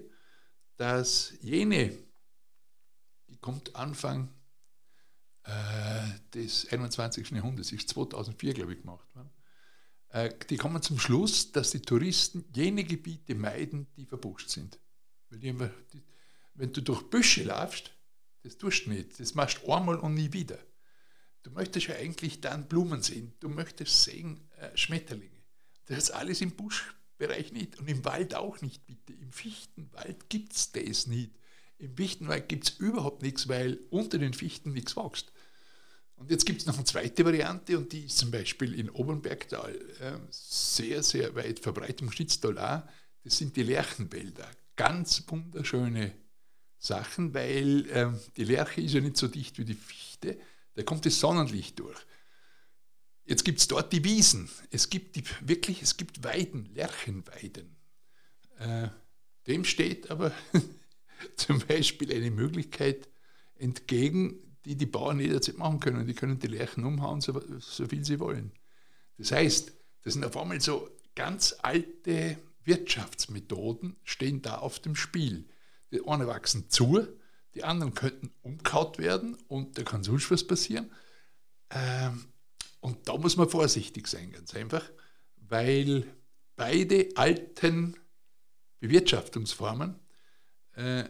[0.76, 1.92] dass jene,
[3.30, 4.30] die kommt Anfang
[5.42, 5.52] äh,
[6.36, 7.32] des 21.
[7.32, 9.32] Jahrhunderts, ist 2004, glaube ich, gemacht worden,
[10.10, 14.80] äh, die kommen zum Schluss, dass die Touristen jene Gebiete meiden, die verbuscht sind.
[15.30, 15.58] Weil die,
[16.58, 17.92] wenn du durch Büsche laufst,
[18.44, 20.60] das tust du nicht, das machst du einmal und nie wieder.
[21.44, 25.44] Du möchtest ja eigentlich dann Blumen sehen, du möchtest sehen äh, Schmetterlinge.
[25.86, 29.14] Das ist alles im Buschbereich nicht und im Wald auch nicht, bitte.
[29.14, 31.32] Im Fichtenwald gibt es das nicht.
[31.78, 35.32] Im Fichtenwald gibt es überhaupt nichts, weil unter den Fichten nichts wächst.
[36.16, 39.76] Und jetzt gibt es noch eine zweite Variante und die ist zum Beispiel in Obernbergtal
[40.00, 42.84] äh, sehr, sehr weit verbreitet, im Schnitztal auch.
[43.24, 44.50] Das sind die Lerchenwälder.
[44.76, 46.14] Ganz wunderschöne
[46.80, 50.38] Sachen, weil äh, die Lerche ist ja nicht so dicht wie die Fichte,
[50.76, 51.98] da kommt das Sonnenlicht durch.
[53.26, 54.50] Jetzt gibt es dort die Wiesen.
[54.72, 57.76] Es gibt die, wirklich, es gibt Weiden, Lerchenweiden.
[58.60, 58.90] Äh,
[59.48, 60.32] dem steht aber
[61.36, 63.10] zum Beispiel eine Möglichkeit
[63.56, 66.08] entgegen, die die Bauern jederzeit machen können.
[66.08, 68.52] Die können die Lerchen umhauen, so, so viel sie wollen.
[69.18, 75.46] Das heißt, das sind auf einmal so ganz alte Wirtschaftsmethoden, stehen da auf dem Spiel.
[75.92, 77.08] Die einen wachsen zu,
[77.54, 80.92] die anderen könnten umkaut werden und da kann sonst was passieren.
[81.70, 82.26] Ähm,
[82.80, 84.84] und da muss man vorsichtig sein, ganz einfach,
[85.38, 86.06] weil
[86.56, 87.96] beide alten
[88.80, 90.00] Bewirtschaftungsformen
[90.76, 91.06] äh,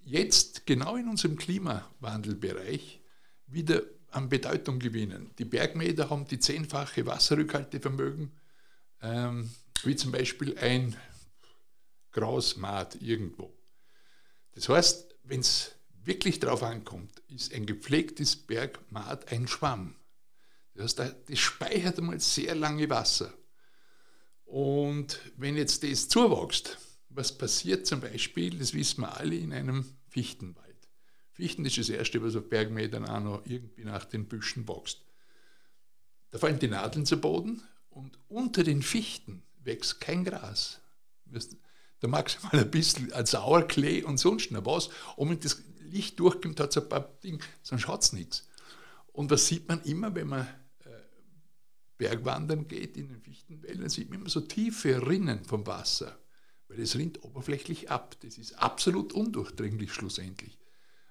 [0.00, 3.00] jetzt genau in unserem Klimawandelbereich
[3.46, 5.30] wieder an Bedeutung gewinnen.
[5.38, 8.32] Die Bergmeter haben die zehnfache Wasserrückhaltevermögen,
[9.02, 9.50] ähm,
[9.84, 10.96] wie zum Beispiel ein
[12.12, 13.57] Grausmaat irgendwo.
[14.58, 19.94] Das heißt, wenn es wirklich darauf ankommt, ist ein gepflegtes Bergmaat ein Schwamm.
[20.74, 23.32] Das heißt, das speichert einmal sehr lange Wasser.
[24.44, 26.76] Und wenn jetzt das zuwächst,
[27.08, 30.88] was passiert zum Beispiel, das wissen wir alle, in einem Fichtenwald.
[31.30, 35.04] Fichten ist das Erste, was auf Bergmetern auch noch irgendwie nach den Büschen wächst.
[36.30, 40.80] Da fallen die Nadeln zu Boden und unter den Fichten wächst kein Gras.
[42.00, 44.90] Da maximal ein bisschen ein Sauerklee und sonst noch was.
[45.16, 48.48] Und wenn das Licht durchkommt, hat es ein paar Dinge, sonst schaut es nichts.
[49.12, 50.46] Und was sieht man immer, wenn man
[50.84, 50.90] äh,
[51.96, 56.18] Bergwandern geht in den Fichtenwäldern, sieht man immer so tiefe Rinnen vom Wasser
[56.68, 58.16] weil es rinnt oberflächlich ab.
[58.20, 60.58] Das ist absolut undurchdringlich schlussendlich.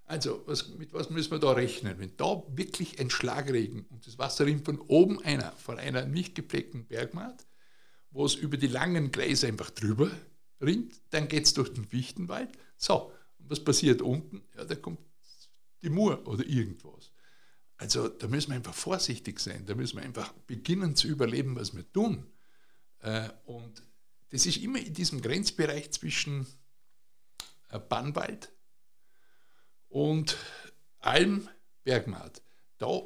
[0.06, 2.00] Also, was, mit was müssen wir da rechnen?
[2.00, 6.36] Wenn da wirklich ein Schlagregen und das Wasser rinnt von oben einer, von einer nicht
[6.36, 7.46] gepflegten Bergmatt,
[8.12, 10.10] wo es über die langen Gleise einfach drüber
[10.62, 12.50] rinnt, dann geht es durch den Fichtenwald.
[12.78, 14.44] So, und was passiert unten?
[14.56, 15.00] Ja, da kommt
[15.82, 17.12] die Mur oder irgendwas.
[17.78, 21.76] Also da müssen wir einfach vorsichtig sein, da müssen wir einfach beginnen zu überleben, was
[21.76, 22.26] wir tun.
[23.00, 23.84] Äh, und
[24.30, 26.48] das ist immer in diesem Grenzbereich zwischen
[27.90, 28.52] Bannwald
[29.90, 30.38] und
[31.00, 31.50] Alm,
[31.84, 32.42] Bergmaat.
[32.78, 33.02] Da,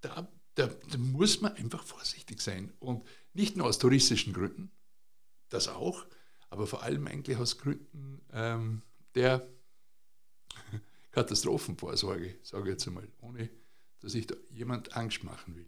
[0.00, 2.72] da, da, da muss man einfach vorsichtig sein.
[2.78, 4.70] Und nicht nur aus touristischen Gründen,
[5.48, 6.06] das auch,
[6.50, 8.82] aber vor allem eigentlich aus Gründen ähm,
[9.14, 9.48] der
[11.12, 13.48] Katastrophenvorsorge, sage ich jetzt einmal, ohne
[14.00, 15.66] dass ich da jemand Angst machen will.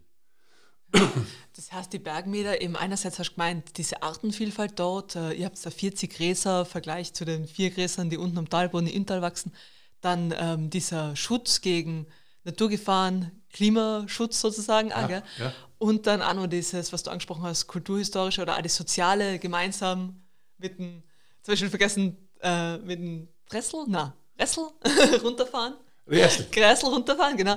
[1.55, 5.65] Das heißt, die Bergmeter, eben einerseits hast du gemeint, diese Artenvielfalt dort, äh, ihr habt
[5.65, 9.21] da 40 Gräser im Vergleich zu den vier Gräsern, die unten am Talboden im Inntal
[9.21, 9.53] wachsen.
[10.01, 12.07] Dann ähm, dieser Schutz gegen
[12.45, 14.89] Naturgefahren, Klimaschutz sozusagen.
[14.89, 15.53] Ja, auch, ja.
[15.79, 20.22] Und dann auch noch dieses, was du angesprochen hast, kulturhistorische oder auch das Soziale gemeinsam
[20.63, 21.03] mit dem,
[21.43, 24.69] zum Beispiel vergessen, äh, mit dem Dressel, na, Ressel
[25.23, 25.75] runterfahren.
[26.09, 26.47] Ressel.
[26.57, 27.57] Ressel runterfahren, genau.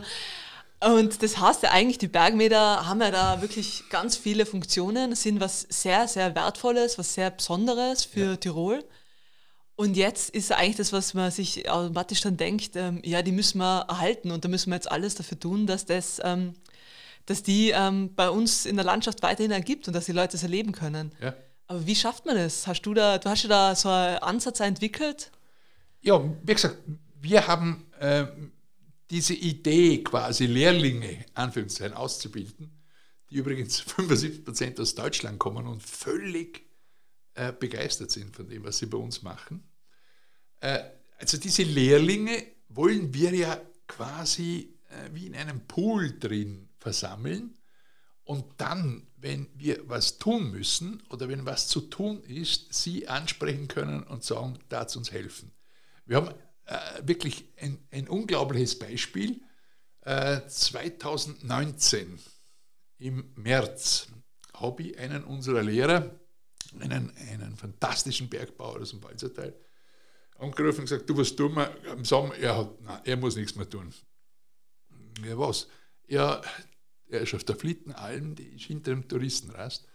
[0.82, 5.40] Und das heißt ja eigentlich, die Bergmeter haben ja da wirklich ganz viele Funktionen, sind
[5.40, 8.36] was sehr, sehr Wertvolles, was sehr Besonderes für ja.
[8.36, 8.84] Tirol.
[9.78, 13.58] Und jetzt ist eigentlich das, was man sich automatisch dann denkt, ähm, ja, die müssen
[13.58, 16.54] wir erhalten und da müssen wir jetzt alles dafür tun, dass das, ähm,
[17.26, 20.44] dass die ähm, bei uns in der Landschaft weiterhin ergibt und dass die Leute das
[20.44, 21.12] erleben können.
[21.22, 21.34] Ja.
[21.68, 22.68] Aber wie schafft man das?
[22.68, 25.32] Hast du da, du hast ja da so einen Ansatz entwickelt?
[26.02, 26.78] Ja, wie gesagt,
[27.20, 28.28] wir haben äh,
[29.10, 32.72] diese Idee, quasi Lehrlinge, Anführungszeichen, auszubilden,
[33.30, 36.64] die übrigens 75 Prozent aus Deutschland kommen und völlig
[37.34, 39.68] äh, begeistert sind von dem, was sie bei uns machen.
[40.60, 40.84] Äh,
[41.18, 47.58] also diese Lehrlinge wollen wir ja quasi äh, wie in einem Pool drin versammeln
[48.26, 53.68] und dann, wenn wir was tun müssen oder wenn was zu tun ist, sie ansprechen
[53.68, 55.52] können und sagen, da uns helfen.
[56.06, 56.34] Wir haben
[56.66, 59.42] äh, wirklich ein, ein, unglaubliches Beispiel.
[60.02, 62.20] Äh, 2019
[62.98, 64.08] im März
[64.54, 66.10] habe ich einen unserer Lehrer,
[66.80, 69.56] einen, einen fantastischen Bergbauer aus dem Balzerteil,
[70.38, 71.72] angerufen und gesagt, du, was tun wir?
[71.92, 73.94] Am Sommer, er, hat, nein, er muss nichts mehr tun.
[75.24, 75.68] Ja, was?
[76.08, 76.42] Ja,
[77.08, 79.88] er ist auf der Flittenalm, die ist hinter dem Touristenrast.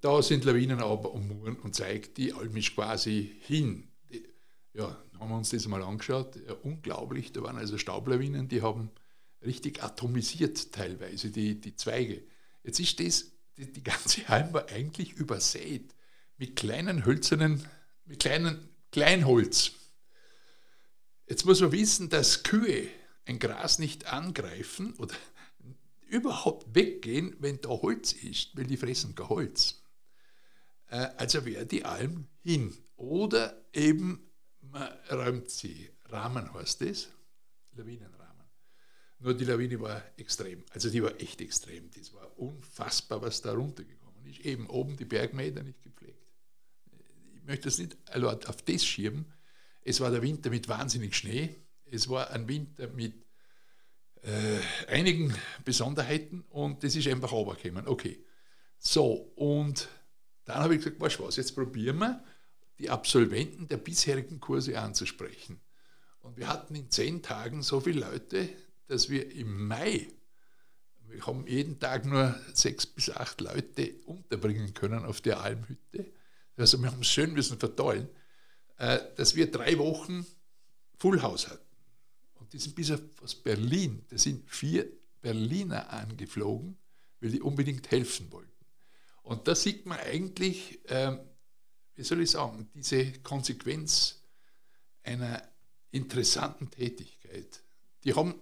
[0.00, 3.88] Da sind Lawinen aber um Muren und zeigt, die Alm ist quasi hin.
[4.72, 6.36] Ja, haben wir uns das mal angeschaut.
[6.46, 8.90] Ja, unglaublich, da waren also Staublawinen, die haben
[9.44, 12.22] richtig atomisiert teilweise, die, die Zweige.
[12.62, 15.94] Jetzt ist das, die, die ganze Alm war eigentlich übersät
[16.36, 17.66] mit kleinen hölzernen,
[18.04, 19.72] mit kleinen Kleinholz.
[21.26, 22.88] Jetzt muss man wissen, dass Kühe
[23.24, 25.14] ein Gras nicht angreifen oder
[26.10, 29.82] überhaupt weggehen, wenn da Holz ist, weil die fressen kein Holz.
[30.88, 32.76] Äh, also wäre die Alm hin.
[32.96, 35.90] Oder eben man räumt sie.
[36.06, 37.08] Rahmen heißt das,
[37.72, 38.46] Lawinenrahmen.
[39.18, 41.90] Nur die Lawine war extrem, also die war echt extrem.
[41.90, 44.40] Das war unfassbar, was da runtergekommen ist.
[44.40, 46.18] Eben oben die Bergmeter nicht gepflegt.
[47.34, 49.32] Ich möchte das nicht auf das schieben.
[49.82, 51.54] Es war der Winter mit wahnsinnig Schnee.
[51.84, 53.26] Es war ein Winter mit
[54.22, 57.86] äh, einigen Besonderheiten und das ist einfach runtergekommen.
[57.86, 58.24] Okay.
[58.78, 59.88] So, und
[60.44, 62.24] dann habe ich gesagt, weißt du was, jetzt probieren wir
[62.78, 65.60] die Absolventen der bisherigen Kurse anzusprechen.
[66.20, 68.48] Und wir hatten in zehn Tagen so viele Leute,
[68.88, 70.08] dass wir im Mai,
[71.08, 76.12] wir haben jeden Tag nur sechs bis acht Leute unterbringen können auf der Almhütte.
[76.56, 78.08] Also wir haben es schön müssen verteilen,
[78.78, 80.26] äh, dass wir drei Wochen
[80.98, 81.69] Fullhaus hatten.
[82.52, 86.76] Die sind bis aus Berlin, da sind vier Berliner angeflogen,
[87.20, 88.50] weil die unbedingt helfen wollten.
[89.22, 91.20] Und da sieht man eigentlich, ähm,
[91.94, 94.22] wie soll ich sagen, diese Konsequenz
[95.02, 95.42] einer
[95.90, 97.62] interessanten Tätigkeit.
[98.04, 98.34] Die haben,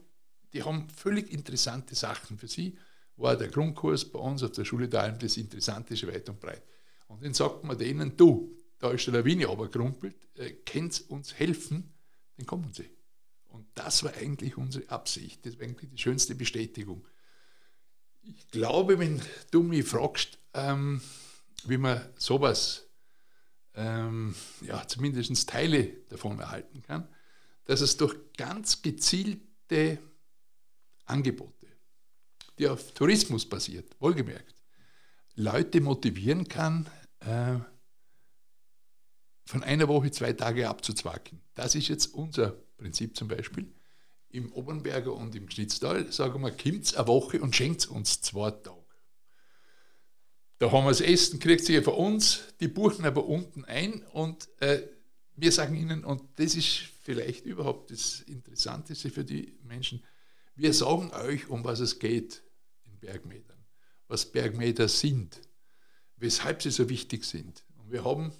[0.52, 2.38] die haben völlig interessante Sachen.
[2.38, 2.78] Für sie
[3.16, 6.62] war der Grundkurs bei uns auf der Schule da das Interessanteste weit und breit.
[7.08, 11.92] Und dann sagt man denen, du, da ist der Lawine runtergerumpelt, äh, könnt uns helfen,
[12.36, 12.88] dann kommen sie.
[13.58, 17.04] Und das war eigentlich unsere Absicht, das war eigentlich die schönste Bestätigung.
[18.22, 21.00] Ich glaube, wenn du mich fragst, ähm,
[21.64, 22.86] wie man sowas
[23.74, 27.08] ähm, ja, zumindest Teile davon erhalten kann,
[27.64, 29.98] dass es durch ganz gezielte
[31.06, 31.66] Angebote,
[32.60, 34.54] die auf Tourismus basiert, wohlgemerkt,
[35.34, 36.88] Leute motivieren kann,
[37.18, 37.58] äh,
[39.46, 41.40] von einer Woche zwei Tage abzuzwacken.
[41.54, 43.70] Das ist jetzt unser Prinzip zum Beispiel.
[44.30, 48.78] Im Obernberger und im Schnitztal sagen wir, kommt eine Woche und schenkt uns zwei Tage.
[50.58, 54.48] Da haben wir das Essen, kriegt sie von uns, die buchen aber unten ein und
[54.60, 54.82] äh,
[55.36, 60.04] wir sagen ihnen, und das ist vielleicht überhaupt das Interessanteste für die Menschen,
[60.56, 62.42] wir sagen euch, um was es geht
[62.82, 63.64] in Bergmetern,
[64.08, 65.40] was Bergmeter sind,
[66.16, 67.64] weshalb sie so wichtig sind.
[67.76, 68.32] Und wir haben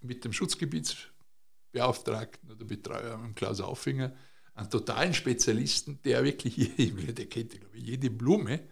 [0.00, 1.15] mit dem Schutzgebietsbehörde
[1.76, 4.14] Beauftragten oder Betreuer, Klaus Auffinger,
[4.54, 6.54] einen totalen Spezialisten, der wirklich,
[7.14, 8.66] der kennt ich, jede Blume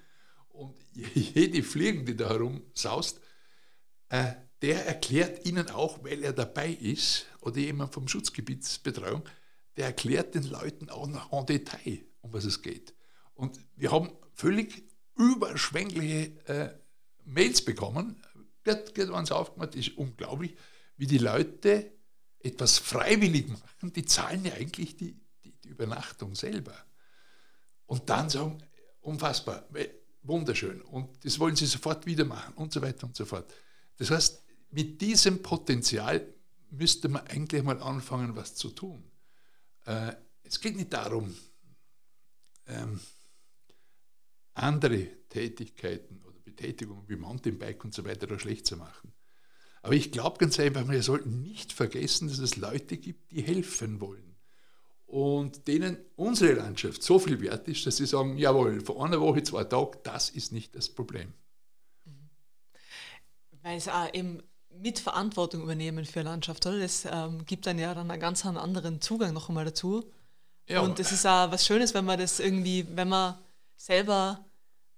[0.49, 3.21] und jede Fliegen, die da herumsaust,
[4.09, 4.33] äh,
[4.63, 9.23] der erklärt Ihnen auch, weil er dabei ist, oder jemand vom Schutzgebietsbetreuung,
[9.77, 12.95] der erklärt den Leuten auch noch en Detail, um was es geht.
[13.35, 14.89] Und wir haben völlig
[15.19, 16.71] überschwängliche äh,
[17.27, 18.23] Mails bekommen.
[18.63, 20.57] Wird, wird uns aufgemacht, ist unglaublich,
[20.97, 21.94] wie die Leute
[22.45, 23.93] etwas freiwillig machen.
[23.93, 26.75] Die zahlen ja eigentlich die, die, die Übernachtung selber.
[27.87, 28.59] Und dann sagen,
[29.01, 29.67] unfassbar,
[30.23, 30.81] wunderschön.
[30.83, 33.53] Und das wollen sie sofort wieder machen und so weiter und so fort.
[33.97, 36.27] Das heißt, mit diesem Potenzial
[36.71, 39.11] müsste man eigentlich mal anfangen, was zu tun.
[39.87, 41.35] Äh, es geht nicht darum,
[42.67, 43.01] ähm,
[44.55, 49.13] andere Tätigkeiten oder Betätigungen wie Mountainbike und so weiter da schlecht zu machen.
[49.85, 54.01] Aber ich glaube ganz einfach, wir sollten nicht vergessen, dass es Leute gibt, die helfen
[54.01, 54.35] wollen.
[55.05, 59.43] Und denen unsere Landschaft so viel wert ist, dass sie sagen, jawohl, vor einer Woche,
[59.43, 61.35] zwei Tage, das ist nicht das Problem.
[63.61, 66.79] Weil es auch eben mit Verantwortung übernehmen für Landschaft, oder?
[66.79, 70.11] Das ähm, gibt dann ja dann einen ganz anderen Zugang noch einmal dazu.
[70.67, 70.81] Ja.
[70.81, 73.37] Und das ist auch was Schönes, wenn man das irgendwie, wenn man
[73.77, 74.47] selber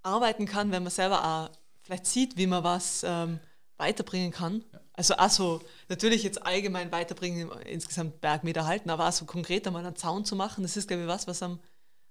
[0.04, 1.50] arbeiten kann, wenn man selber auch
[1.82, 3.40] vielleicht sieht, wie man was ähm,
[3.78, 4.64] weiterbringen kann.
[4.72, 4.80] Ja.
[4.92, 9.96] Also also natürlich jetzt allgemein weiterbringen, insgesamt Bergmeter halten, aber auch so konkret einmal einen
[9.96, 11.60] Zaun zu machen, das ist, glaube ich, was, was einem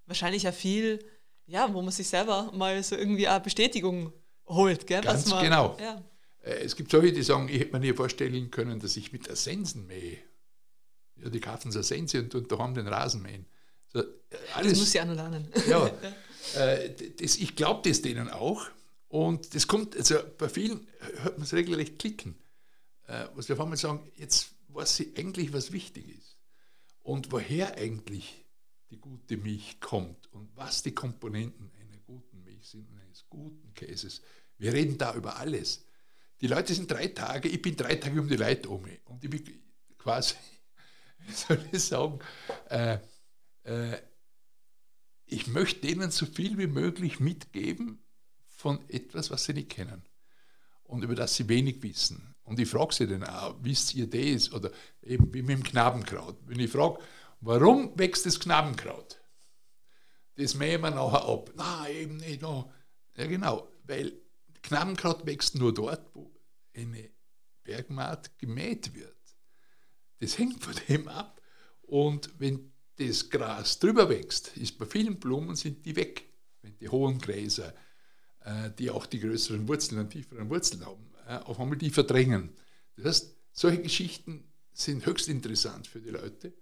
[0.05, 1.03] wahrscheinlich auch viel,
[1.47, 4.13] ja, wo man sich selber mal so irgendwie eine Bestätigung
[4.45, 4.86] holt.
[4.86, 5.01] Gell?
[5.01, 5.78] Ganz man, genau.
[5.80, 6.03] Ja.
[6.43, 9.28] Äh, es gibt solche, die sagen, ich hätte mir nie vorstellen können, dass ich mit
[9.28, 10.20] Essensen mähe.
[11.16, 13.45] Ja, die kaufen so Sense und, und da haben den Rasen mähen.
[13.88, 14.05] So, äh,
[14.53, 15.51] alles, das muss ich auch noch lernen.
[15.68, 15.88] Ja,
[16.55, 18.68] äh, das, ich glaube das denen auch.
[19.16, 20.86] Und das kommt, also bei vielen
[21.24, 22.36] hört man es regelrecht klicken.
[23.07, 26.38] Äh, was wir auf einmal sagen, jetzt weiß sie eigentlich, was wichtig ist.
[27.01, 28.43] Und woher eigentlich
[28.89, 33.74] die gute Milch kommt und was die Komponenten einer guten Milch sind und eines guten
[33.74, 34.22] Käses.
[34.57, 35.86] Wir reden da über alles.
[36.41, 38.84] Die Leute sind drei Tage, ich bin drei Tage um die Leute um.
[39.05, 39.63] Und ich bin
[39.97, 40.36] quasi,
[41.20, 42.20] wie soll ich sagen,
[42.70, 42.97] äh,
[43.63, 43.97] äh,
[45.26, 48.04] ich möchte denen so viel wie möglich mitgeben
[48.66, 50.01] von etwas, was sie nicht kennen
[50.86, 52.34] und über das sie wenig wissen.
[52.41, 54.51] Und ich frage sie dann auch, wisst ihr das?
[54.51, 54.72] Oder
[55.03, 56.36] eben wie mit dem Knabenkraut.
[56.47, 56.97] Wenn ich frage,
[57.41, 59.22] warum wächst das Knabenkraut?
[60.34, 61.51] Das mähen wir nachher ab.
[61.55, 62.41] Na, eben nicht.
[62.41, 62.72] No.
[63.16, 64.13] Ja, genau, weil
[64.63, 66.34] Knabenkraut wächst nur dort, wo
[66.76, 67.11] eine
[67.63, 69.13] Bergmaat gemäht wird.
[70.22, 71.39] Das hängt von dem ab.
[71.84, 76.28] Und wenn das Gras drüber wächst, ist bei vielen Blumen sind die weg.
[76.63, 77.76] Wenn die hohen Gräser,
[78.77, 82.49] die auch die größeren Wurzeln und tieferen Wurzeln haben, äh, auf einmal die verdrängen.
[82.95, 86.53] Das heißt, solche Geschichten sind höchst interessant für die Leute.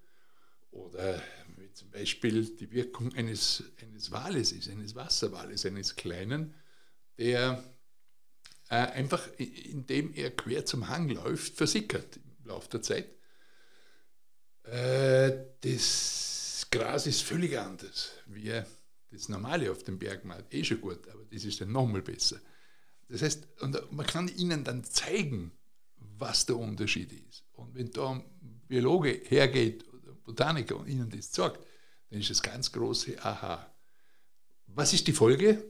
[0.72, 1.22] Oder
[1.58, 6.56] wie zum Beispiel die Wirkung eines, eines Wales ist, eines Wasserwales, eines kleinen,
[7.18, 7.64] der
[8.70, 13.10] äh, einfach, indem er quer zum Hang läuft, versickert im Laufe der Zeit.
[14.64, 18.64] Äh, das Gras ist völlig anders wie
[19.14, 20.54] das normale auf dem Bergmarkt.
[20.54, 22.40] Eh schon gut, aber das ist dann nochmal besser.
[23.10, 25.52] Das heißt, und man kann ihnen dann zeigen,
[25.98, 27.46] was der Unterschied ist.
[27.54, 31.66] Und wenn da ein Biologe hergeht oder Botaniker und ihnen das sagt,
[32.10, 33.72] dann ist das ganz große Aha.
[34.68, 35.64] Was ist die Folge?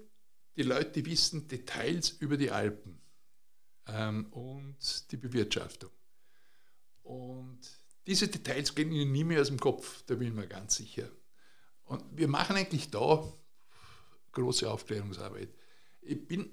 [0.55, 3.01] Die Leute wissen Details über die Alpen
[3.87, 5.89] ähm, und die Bewirtschaftung.
[7.01, 7.59] Und
[8.07, 11.09] diese Details gehen ihnen nie mehr aus dem Kopf, da bin ich mir ganz sicher.
[11.85, 13.31] Und wir machen eigentlich da
[14.31, 15.49] große Aufklärungsarbeit.
[16.01, 16.49] Ich bin,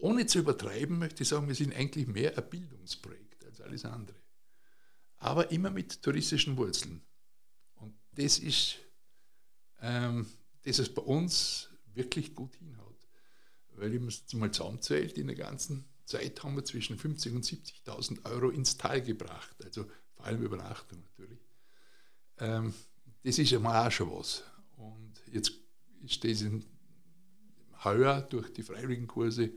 [0.00, 4.16] ohne zu übertreiben, möchte ich sagen, wir sind eigentlich mehr ein Bildungsprojekt als alles andere.
[5.18, 7.02] Aber immer mit touristischen Wurzeln.
[7.76, 8.78] Und das ist,
[9.80, 10.26] ähm,
[10.62, 13.08] das es bei uns wirklich gut hinhaut.
[13.74, 17.44] Weil ich mir es mal zusammenzählt, in der ganzen Zeit haben wir zwischen 50.000 und
[17.44, 19.56] 70.000 Euro ins Tal gebracht.
[19.64, 21.40] Also vor allem Übernachtung natürlich.
[22.38, 22.74] Ähm,
[23.24, 24.42] das ist ja mal auch schon was.
[24.76, 25.52] Und jetzt
[26.04, 26.64] ist das in
[27.84, 29.50] heuer durch die freiwilligen Kurse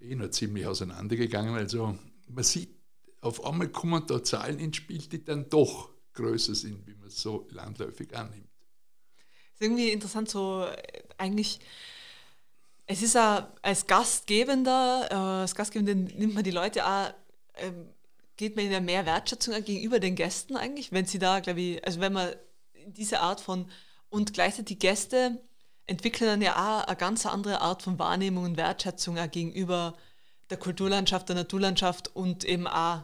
[0.00, 1.54] eh noch ziemlich auseinandergegangen.
[1.54, 1.98] Also
[2.28, 2.74] man sieht,
[3.20, 7.20] auf einmal kommen da Zahlen ins Spiel, die dann doch größer sind, wie man es
[7.20, 8.48] so landläufig annimmt.
[9.16, 11.60] Das ist irgendwie interessant, so äh, eigentlich,
[12.86, 17.12] es ist auch als Gastgebender, äh, als Gastgebender nimmt man die Leute auch,
[17.56, 17.90] ähm,
[18.36, 21.84] geht man in der mehr Wertschätzung gegenüber den Gästen eigentlich, wenn sie da, glaube ich,
[21.84, 22.34] also wenn man
[22.86, 23.66] diese Art von
[24.08, 25.40] und gleichzeitig die Gäste
[25.86, 29.96] entwickeln dann ja auch eine ganz andere Art von Wahrnehmung und Wertschätzung auch gegenüber
[30.50, 33.02] der Kulturlandschaft, der Naturlandschaft und eben auch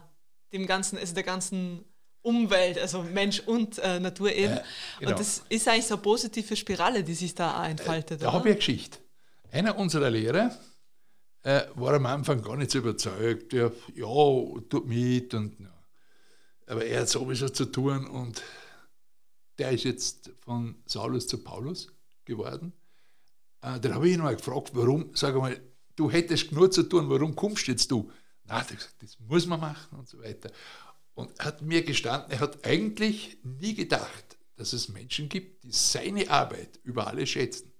[0.53, 1.83] dem ganzen, also der ganzen
[2.21, 4.55] Umwelt, also Mensch und äh, Natur eben.
[4.55, 4.63] Ja,
[4.99, 5.11] genau.
[5.11, 8.21] Und das ist eigentlich so eine positive Spirale, die sich da entfaltet.
[8.21, 8.99] Äh, da habe ich eine Geschichte.
[9.51, 10.53] Einer unserer Lehrer
[11.43, 13.53] äh, war am Anfang gar nicht so überzeugt.
[13.53, 14.05] Ja, ja
[14.69, 15.73] tut mit und ja.
[16.67, 18.41] Aber er hat sowieso zu tun und
[19.57, 21.87] der ist jetzt von Saulus zu Paulus
[22.25, 22.73] geworden.
[23.61, 25.59] Äh, dann habe ich ihn mal gefragt, warum, sag mal,
[25.95, 28.11] du hättest genug zu tun, warum kommst jetzt du?
[28.43, 30.51] Na, das, das muss man machen und so weiter.
[31.13, 36.29] Und hat mir gestanden, er hat eigentlich nie gedacht, dass es Menschen gibt, die seine
[36.29, 37.73] Arbeit über alle schätzen.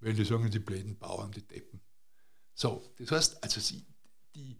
[0.00, 1.80] Wenn die sagen, die blöden Bauern, die Deppen.
[2.54, 3.86] So, das heißt, also sie,
[4.34, 4.56] die,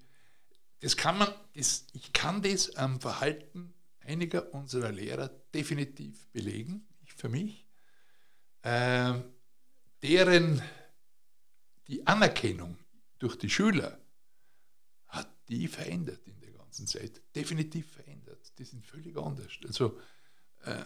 [0.81, 3.75] das kann man, das, ich kann das am Verhalten
[4.13, 7.67] einiger unserer Lehrer definitiv belegen, ich für mich.
[8.63, 9.15] Äh,
[10.03, 10.63] deren
[11.89, 12.77] die Anerkennung
[13.19, 13.99] durch die Schüler
[15.09, 17.21] hat die verändert in der ganzen Zeit.
[17.35, 18.53] Definitiv verändert.
[18.59, 19.53] Die sind völlig anders.
[19.67, 19.99] Also
[20.65, 20.85] äh,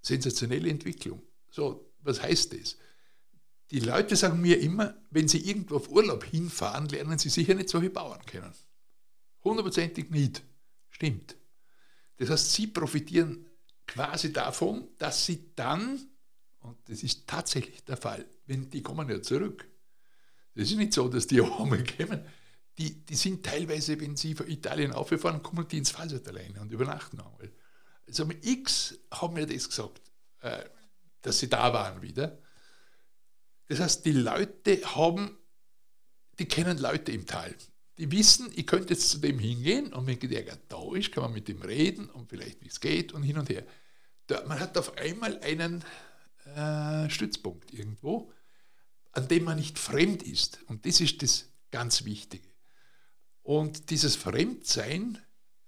[0.00, 1.22] sensationelle Entwicklung.
[1.50, 2.76] So, was heißt das?
[3.70, 7.68] Die Leute sagen mir immer, wenn sie irgendwo auf Urlaub hinfahren, lernen sie sicher nicht
[7.68, 8.54] solche Bauern kennen.
[9.44, 10.42] Hundertprozentig nicht.
[10.88, 11.36] Stimmt.
[12.18, 13.46] Das heißt, sie profitieren
[13.86, 16.08] quasi davon, dass sie dann,
[16.60, 19.66] und das ist tatsächlich der Fall, wenn die kommen ja zurück.
[20.54, 22.24] Das ist nicht so, dass die einmal kommen.
[22.76, 26.70] Die, die sind teilweise, wenn sie von Italien aufgefahren, kommen die ins Fallset alleine und
[26.70, 27.50] übernachten einmal.
[28.06, 30.00] Also mit X haben mir das gesagt,
[30.40, 30.64] äh,
[31.22, 32.38] dass sie da waren wieder.
[33.66, 35.36] Das heißt, die Leute haben,
[36.38, 37.54] die kennen Leute im Tal.
[37.98, 41.32] Die wissen, ich könnte jetzt zu dem hingehen und wenn der da ist, kann man
[41.32, 43.66] mit dem reden und vielleicht wie es geht und hin und her.
[44.28, 45.84] Da, man hat auf einmal einen
[46.54, 48.32] äh, Stützpunkt irgendwo,
[49.12, 50.60] an dem man nicht fremd ist.
[50.66, 52.46] Und das ist das ganz Wichtige.
[53.42, 55.18] Und dieses Fremdsein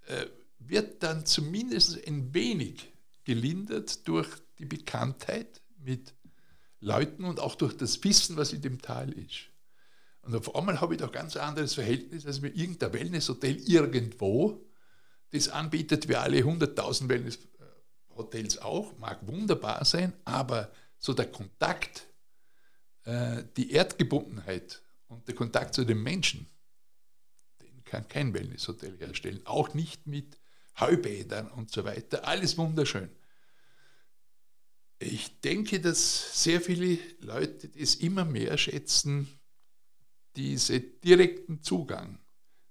[0.06, 0.26] äh,
[0.58, 2.92] wird dann zumindest ein wenig
[3.24, 4.28] gelindert durch
[4.58, 6.14] die Bekanntheit mit
[6.80, 9.50] Leuten und auch durch das Wissen, was in dem Tal ist.
[10.30, 14.64] Und auf einmal habe ich da ein ganz anderes Verhältnis, als mir irgendein Wellnesshotel irgendwo
[15.32, 22.06] das anbietet, wie alle 100.000 Wellnesshotels auch, mag wunderbar sein, aber so der Kontakt,
[23.04, 26.46] äh, die Erdgebundenheit und der Kontakt zu den Menschen,
[27.60, 30.38] den kann kein Wellnesshotel herstellen, auch nicht mit
[30.78, 33.10] Heubädern und so weiter, alles wunderschön.
[35.00, 39.39] Ich denke, dass sehr viele Leute das immer mehr schätzen,
[40.36, 42.18] diesen direkten Zugang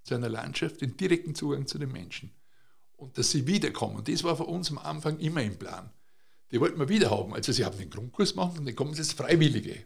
[0.03, 2.31] zu einer Landschaft, den direkten Zugang zu den Menschen.
[2.95, 4.03] Und dass sie wiederkommen.
[4.03, 5.91] Das war für uns am Anfang immer im Plan.
[6.51, 7.33] Die wollten wir wieder haben.
[7.33, 9.85] Also sie haben den Grundkurs machen und dann kommen sie als Freiwillige.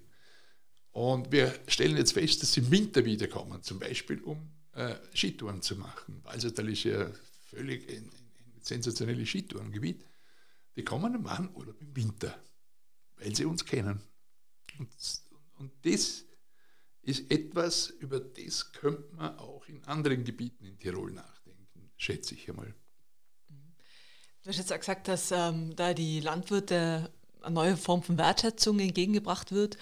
[0.91, 5.61] Und wir stellen jetzt fest, dass sie im Winter wiederkommen, zum Beispiel um äh, Skitouren
[5.61, 6.21] zu machen.
[6.23, 7.11] Walsertal ist ja
[7.49, 10.05] völlig ein, ein sensationelles Skitourengebiet.
[10.75, 12.35] Die kommen und machen Urlaub im Winter,
[13.17, 14.01] weil sie uns kennen.
[14.79, 14.89] Und,
[15.59, 16.25] und das
[17.03, 22.49] ist etwas, über das könnte man auch in anderen Gebieten in Tirol nachdenken, schätze ich
[22.49, 22.73] einmal.
[24.43, 27.09] Du hast jetzt auch gesagt, dass ähm, da die Landwirte
[27.41, 29.77] eine neue Form von Wertschätzung entgegengebracht wird.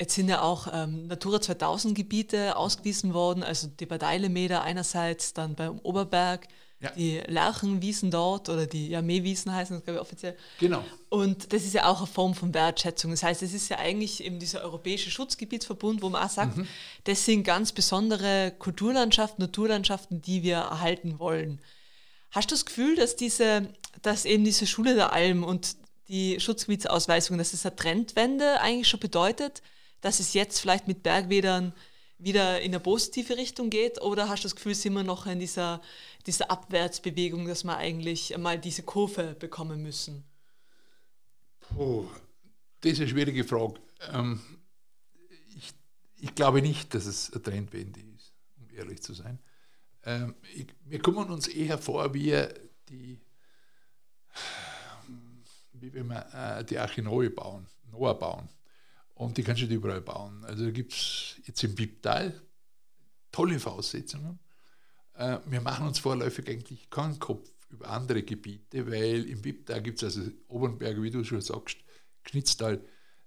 [0.00, 5.34] Jetzt sind ja auch ähm, Natura 2000 Gebiete ausgewiesen worden, also die Bad Eilemeer einerseits,
[5.34, 6.48] dann beim Oberberg,
[6.80, 6.90] ja.
[6.90, 10.36] die Lerchenwiesen dort oder die ja, Mähwiesen heißen das, glaube ich, offiziell.
[10.58, 10.82] Genau.
[11.10, 13.10] Und das ist ja auch eine Form von Wertschätzung.
[13.10, 16.66] Das heißt, es ist ja eigentlich eben dieser europäische Schutzgebietsverbund, wo man auch sagt, mhm.
[17.04, 21.60] das sind ganz besondere Kulturlandschaften, Naturlandschaften, die wir erhalten wollen.
[22.30, 23.68] Hast du das Gefühl, dass diese,
[24.02, 25.76] dass eben diese Schule der Alm und
[26.08, 29.62] die Schutzgebietsausweisung, dass es eine Trendwende eigentlich schon bedeutet,
[30.00, 31.72] dass es jetzt vielleicht mit Bergwedern
[32.20, 34.00] wieder in eine positive Richtung geht?
[34.00, 35.80] Oder hast du das Gefühl, sind wir noch in dieser,
[36.26, 40.24] dieser Abwärtsbewegung, dass wir eigentlich mal diese Kurve bekommen müssen?
[41.60, 42.06] Puh,
[42.80, 43.80] das ist eine schwierige Frage.
[44.12, 44.40] Ähm,
[45.56, 45.72] ich,
[46.18, 49.38] ich, glaube nicht, dass es eine Trendwende ist, um ehrlich zu sein.
[50.04, 52.46] Ähm, ich, wir kommen uns eher vor wie
[52.88, 53.20] die,
[55.72, 58.48] wie wenn wir äh, die Arche Noah bauen, Noah bauen.
[59.20, 60.42] Und die kannst du nicht überall bauen.
[60.44, 62.40] Also da gibt es jetzt im Bibtal
[63.30, 64.38] tolle Voraussetzungen.
[65.12, 70.02] Äh, wir machen uns vorläufig eigentlich keinen Kopf über andere Gebiete, weil im Bibtal gibt
[70.02, 71.76] es also Obernberge, wie du schon sagst,
[72.24, 72.82] Knitztal,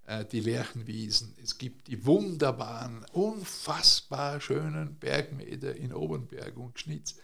[0.06, 1.36] äh, die Lerchenwiesen.
[1.40, 7.20] Es gibt die wunderbaren, unfassbar schönen Bergmeter in Obernberg und Schnitz.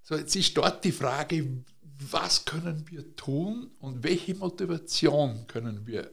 [0.00, 6.12] So, jetzt ist dort die Frage, was können wir tun und welche Motivation können wir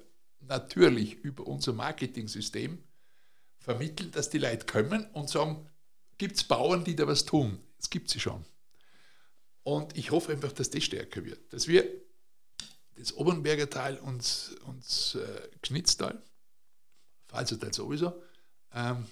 [0.51, 2.77] natürlich über unser Marketing-System
[3.57, 5.67] vermitteln, dass die Leute kommen und sagen,
[6.17, 7.59] gibt es Bauern, die da was tun?
[7.79, 8.45] Es gibt sie schon.
[9.63, 11.87] Und ich hoffe einfach, dass das stärker wird, dass wir
[12.97, 16.21] das Obernberger Tal und, und äh, Geschnitztal,
[17.29, 18.21] Pfalzertal sowieso,
[18.73, 19.05] ähm,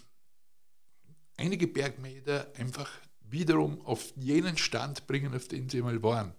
[1.37, 6.33] einige Bergmeter einfach wiederum auf jenen Stand bringen, auf den sie mal waren.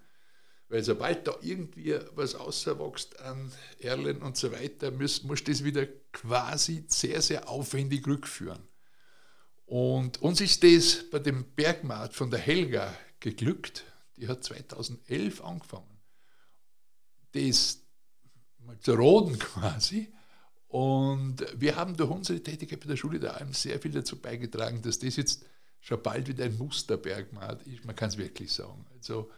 [0.70, 5.84] Weil sobald da irgendwie was außerwächst an Erlen und so weiter, muss, muss das wieder
[6.12, 8.62] quasi sehr, sehr aufwendig rückführen.
[9.66, 13.84] Und uns ist das bei dem Bergmarkt von der Helga geglückt.
[14.16, 15.98] Die hat 2011 angefangen.
[17.32, 17.80] Das
[18.60, 20.12] mal zu roden quasi.
[20.68, 24.82] Und wir haben durch unsere Tätigkeit bei der Schule der Alm sehr viel dazu beigetragen,
[24.82, 25.44] dass das jetzt
[25.80, 27.84] schon bald wieder ein Musterbergmarkt ist.
[27.84, 28.86] Man kann es wirklich sagen.
[28.94, 29.30] Also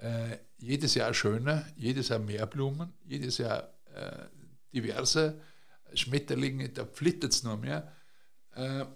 [0.00, 4.26] äh, jedes Jahr schöner, jedes Jahr mehr Blumen, jedes Jahr äh,
[4.72, 5.38] diverser
[5.94, 7.92] Schmetterlinge, da flittert es noch mehr.
[8.54, 8.86] Äh,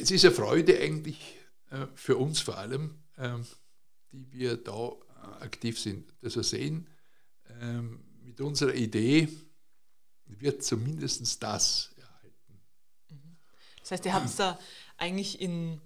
[0.00, 1.36] es ist eine Freude eigentlich
[1.70, 3.46] äh, für uns vor allem, ähm,
[4.10, 6.12] die wir da äh, aktiv sind.
[6.22, 6.88] dass wir sehen,
[7.60, 9.28] ähm, mit unserer Idee
[10.26, 12.60] wird zumindest das erhalten.
[13.80, 14.58] Das heißt, ihr habt da
[14.96, 15.80] eigentlich in,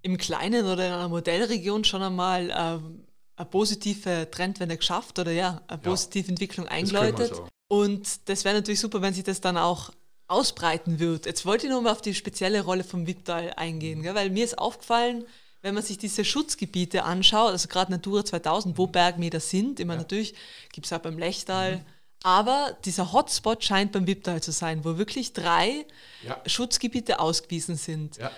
[0.00, 3.06] im Kleinen oder in einer Modellregion schon einmal ähm,
[3.42, 7.32] eine positive Trendwende geschafft oder ja, eine positive ja, Entwicklung eingeläutet.
[7.32, 9.90] Das Und das wäre natürlich super, wenn sich das dann auch
[10.28, 11.26] ausbreiten wird.
[11.26, 14.02] Jetzt wollte ich nur mal auf die spezielle Rolle vom Wipptal eingehen, mhm.
[14.04, 14.14] gell?
[14.14, 15.24] weil mir ist aufgefallen,
[15.60, 18.92] wenn man sich diese Schutzgebiete anschaut, also gerade Natura 2000, wo mhm.
[18.92, 20.00] Bergmeter sind, immer ja.
[20.00, 20.34] natürlich,
[20.72, 21.84] gibt es auch beim Lechtal, mhm.
[22.22, 25.84] aber dieser Hotspot scheint beim Wipptal zu sein, wo wirklich drei
[26.26, 26.40] ja.
[26.46, 28.16] Schutzgebiete ausgewiesen sind.
[28.16, 28.30] Ja.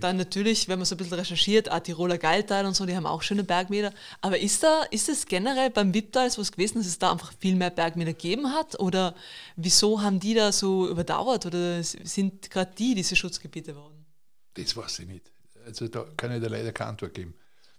[0.00, 3.06] Dann natürlich, wenn man so ein bisschen recherchiert, auch Tiroler Geiltal und so, die haben
[3.06, 3.92] auch schöne Bergmeter.
[4.20, 7.32] Aber ist da, ist es generell beim Wipptal so was gewesen, dass es da einfach
[7.38, 8.78] viel mehr Bergmeter gegeben hat?
[8.80, 9.14] Oder
[9.56, 11.46] wieso haben die da so überdauert?
[11.46, 14.04] Oder sind gerade die diese Schutzgebiete geworden?
[14.54, 15.32] Das weiß ich nicht.
[15.66, 17.34] Also da kann ich dir leider keine Antwort geben.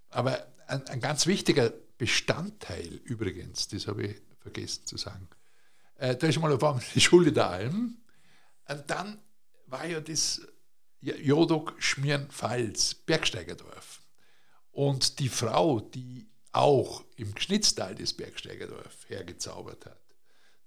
[0.09, 5.27] Aber ein, ein ganz wichtiger Bestandteil übrigens, das habe ich vergessen zu sagen,
[5.97, 7.97] äh, da ist mal auf einmal die Schule der Alm.
[8.67, 9.19] Und dann
[9.67, 10.41] war ja das
[11.03, 14.01] Jodok Schmieren-Pfalz, Bergsteigerdorf.
[14.71, 20.01] Und die Frau, die auch im Geschnitztal das Bergsteigerdorf hergezaubert hat,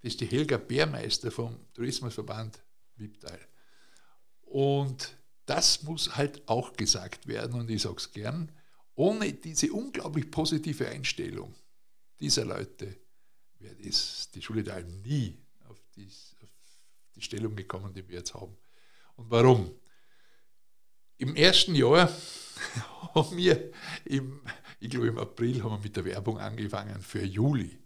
[0.02, 2.62] das ist die Helga Bärmeister vom Tourismusverband
[2.96, 3.40] Wipptal.
[4.42, 5.16] Und
[5.46, 8.52] das muss halt auch gesagt werden, und ich sage es gern,
[8.94, 11.54] ohne diese unglaublich positive Einstellung
[12.20, 12.96] dieser Leute
[13.58, 16.06] wäre die Schule Alm nie auf die,
[16.42, 16.50] auf
[17.14, 18.56] die Stellung gekommen, die wir jetzt haben.
[19.16, 19.70] Und warum?
[21.18, 22.10] Im ersten Jahr
[23.14, 23.72] haben wir,
[24.04, 24.42] im,
[24.80, 27.78] ich glaube im April, haben wir mit der Werbung angefangen für Juli.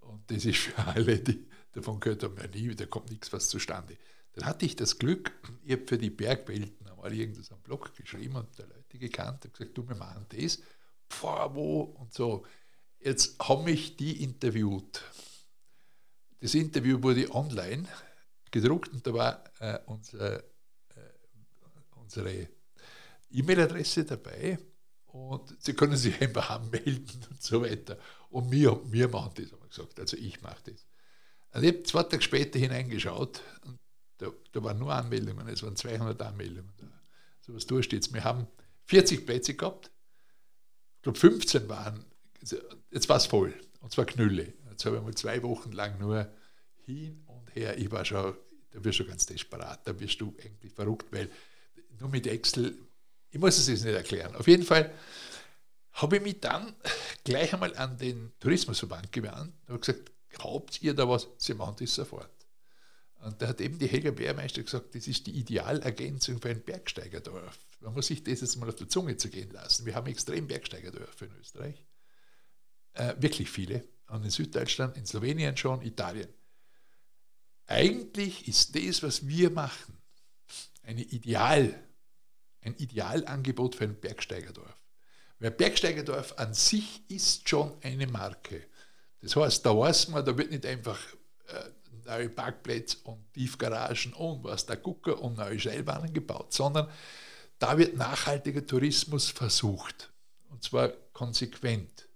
[0.00, 3.48] Und das ist für alle, die davon gehört haben, ja nie, da kommt nichts was
[3.48, 3.96] zustande.
[4.32, 5.32] Dann hatte ich das Glück,
[5.64, 9.50] ich habe für die Bergwelten einmal irgendwas am Blog geschrieben und der Leute gekannt, habe
[9.50, 10.60] gesagt, du, wir machen das,
[11.08, 12.44] pfah, wo und so.
[12.98, 15.02] Jetzt haben mich die interviewt.
[16.40, 17.86] Das Interview wurde online
[18.50, 20.42] gedruckt und da war äh, unser, äh,
[21.96, 22.48] unsere
[23.38, 24.58] E-Mail-Adresse dabei
[25.06, 27.98] und Sie können sich einfach anmelden und so weiter.
[28.30, 30.00] Und wir, wir machen das, haben wir gesagt.
[30.00, 30.86] Also ich mache das.
[31.52, 33.78] Und ich habe zwei Tage später hineingeschaut und
[34.18, 36.86] da, da waren nur Anmeldungen, es waren 200 Anmeldungen da.
[37.40, 38.12] So was durchsteht.
[38.12, 38.46] Wir haben
[38.86, 39.90] 40 Plätze gehabt,
[40.96, 42.04] ich glaube 15 waren,
[42.90, 44.52] jetzt war es voll, und zwar Knülle.
[44.70, 46.28] Jetzt habe ich mal zwei Wochen lang nur
[46.84, 47.78] hin und her.
[47.78, 48.34] Ich war schon,
[48.70, 51.30] da wirst du ganz desperat, da wirst du eigentlich verrückt, weil
[52.00, 52.76] nur mit Excel
[53.34, 54.36] ich muss es jetzt nicht erklären.
[54.36, 54.94] Auf jeden Fall
[55.90, 56.72] habe ich mich dann
[57.24, 61.26] gleich einmal an den Tourismusverband gewandt und gesagt, habt ihr da was?
[61.38, 62.30] Sie machen das sofort.
[63.16, 67.58] Und da hat eben die Helga Bärmeister gesagt, das ist die Idealergänzung für ein Bergsteigerdorf.
[67.80, 69.84] Man muss sich das jetzt mal auf der Zunge zu gehen lassen.
[69.84, 71.84] Wir haben extrem Bergsteigerdörfer in Österreich.
[72.92, 73.82] Äh, wirklich viele.
[74.06, 76.28] Und in Süddeutschland, in Slowenien schon, Italien.
[77.66, 79.98] Eigentlich ist das, was wir machen,
[80.82, 81.74] eine Ideal-
[82.64, 84.76] ein Idealangebot für ein Bergsteigerdorf.
[85.38, 88.66] Weil Bergsteigerdorf an sich ist schon eine Marke.
[89.20, 90.98] Das heißt, da weiß man, da wird nicht einfach
[91.48, 91.70] äh,
[92.06, 96.88] neue Parkplätze und Tiefgaragen und was da Gucker und neue Seilbahnen gebaut, sondern
[97.58, 100.12] da wird nachhaltiger Tourismus versucht.
[100.50, 102.08] Und zwar konsequent.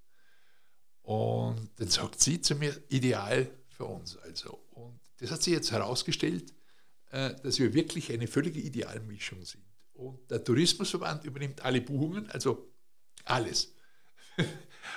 [1.03, 4.59] Und dann sagt sie zu mir, ideal für uns also.
[4.73, 6.53] Und das hat sich jetzt herausgestellt,
[7.11, 9.65] äh, dass wir wirklich eine völlige Idealmischung sind.
[9.99, 12.71] Und der Tourismusverband übernimmt alle Buchungen, also
[13.25, 13.75] alles.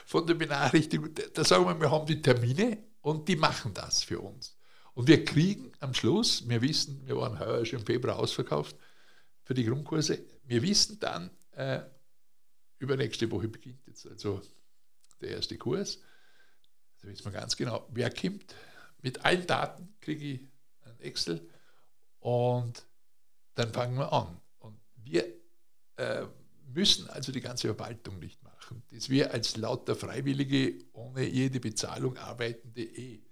[0.06, 4.20] Von der Benachrichtigung, da sagen wir, wir haben die Termine und die machen das für
[4.20, 4.56] uns.
[4.93, 8.76] Und wir kriegen am Schluss, wir wissen, wir waren heuer schon im Februar ausverkauft
[9.43, 11.82] für die Grundkurse, wir wissen dann, äh,
[12.78, 14.39] übernächste Woche beginnt jetzt, also
[15.20, 15.99] der erste Kurs.
[17.02, 18.54] Da wissen wir ganz genau, wer kommt.
[19.02, 20.41] Mit allen Daten kriege ich
[20.84, 21.49] ein Excel
[22.20, 22.86] und
[23.56, 24.39] dann fangen wir an.
[25.04, 25.26] Wir
[25.97, 26.26] äh,
[26.74, 28.84] müssen also die ganze Verwaltung nicht machen.
[28.91, 33.24] Das wir als lauter Freiwillige ohne jede Bezahlung arbeitende eh.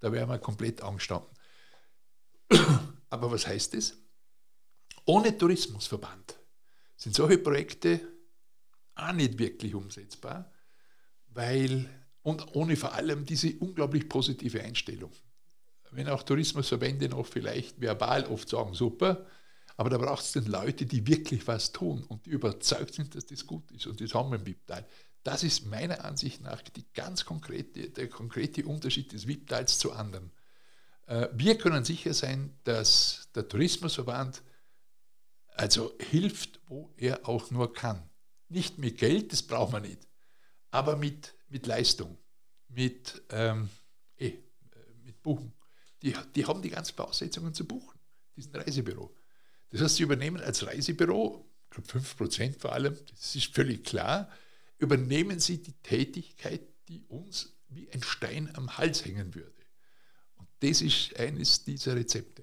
[0.00, 1.30] Da wären wir komplett angestanden.
[3.10, 3.96] Aber was heißt das?
[5.04, 6.38] Ohne Tourismusverband
[6.96, 8.00] sind solche Projekte
[8.94, 10.52] auch nicht wirklich umsetzbar,
[11.28, 11.88] weil
[12.22, 15.12] und ohne vor allem diese unglaublich positive Einstellung.
[15.90, 19.26] Wenn auch Tourismusverbände noch vielleicht verbal oft sagen, super,
[19.80, 23.24] aber da braucht es dann Leute, die wirklich was tun und die überzeugt sind, dass
[23.24, 23.86] das gut ist.
[23.86, 24.86] Und das haben wir im VIP-Teil.
[25.22, 30.32] Das ist meiner Ansicht nach die ganz konkrete, der konkrete Unterschied des VIP-Teils zu anderen.
[31.06, 34.42] Äh, wir können sicher sein, dass der Tourismusverband
[35.46, 38.02] also hilft, wo er auch nur kann.
[38.50, 40.06] Nicht mit Geld, das braucht man nicht,
[40.70, 42.18] aber mit, mit Leistung,
[42.68, 43.70] mit, ähm,
[44.18, 44.34] eh,
[45.02, 45.54] mit Buchen.
[46.02, 47.98] Die, die haben die ganzen Voraussetzungen zu buchen,
[48.36, 49.16] diesen Reisebüro.
[49.70, 54.28] Das heißt, sie übernehmen als Reisebüro, ich glaube 5 vor allem, das ist völlig klar,
[54.78, 59.52] übernehmen sie die Tätigkeit, die uns wie ein Stein am Hals hängen würde.
[60.36, 62.42] Und das ist eines dieser Rezepte.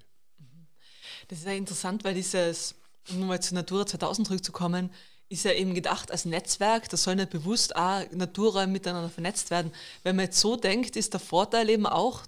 [1.27, 2.75] Das ist ja interessant, weil dieses,
[3.09, 4.89] um mal zu Natura 2000 zurückzukommen,
[5.29, 9.73] ist ja eben gedacht als Netzwerk, das soll nicht bewusst auch Natura miteinander vernetzt werden.
[10.03, 12.25] Wenn man jetzt so denkt, ist der Vorteil eben auch,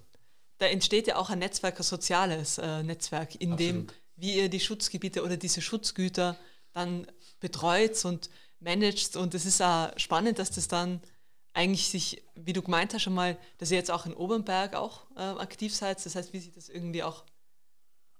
[0.58, 3.60] da entsteht ja auch ein Netzwerk, ein soziales äh, Netzwerk, in Absolut.
[3.60, 3.88] dem
[4.20, 6.38] wie ihr die Schutzgebiete oder diese Schutzgüter
[6.74, 7.08] dann
[7.40, 9.16] betreut und managt.
[9.16, 11.02] Und es ist auch spannend, dass das dann
[11.54, 15.10] eigentlich sich, wie du gemeint hast schon mal, dass ihr jetzt auch in Obernberg auch
[15.16, 16.04] äh, aktiv seid.
[16.06, 17.26] Das heißt, wie sich das irgendwie auch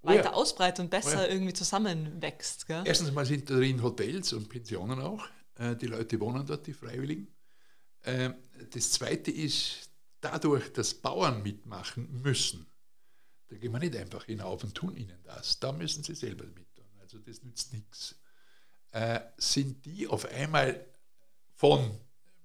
[0.02, 0.34] oh weiter ja.
[0.34, 1.28] ausbreitet und besser oh ja.
[1.28, 2.68] irgendwie zusammenwächst.
[2.68, 2.84] Gell?
[2.86, 5.26] Erstens mal sind darin Hotels und Pensionen auch.
[5.56, 7.28] Äh, die Leute wohnen dort, die Freiwilligen.
[8.02, 8.32] Äh,
[8.72, 9.90] das Zweite ist,
[10.22, 12.69] dadurch, dass Bauern mitmachen müssen,
[13.50, 15.60] da gehen wir nicht einfach hinauf und tun ihnen das.
[15.60, 16.86] Da müssen sie selber mit tun.
[17.00, 18.16] Also das nützt nichts.
[18.92, 20.86] Äh, sind die auf einmal
[21.56, 22.00] von,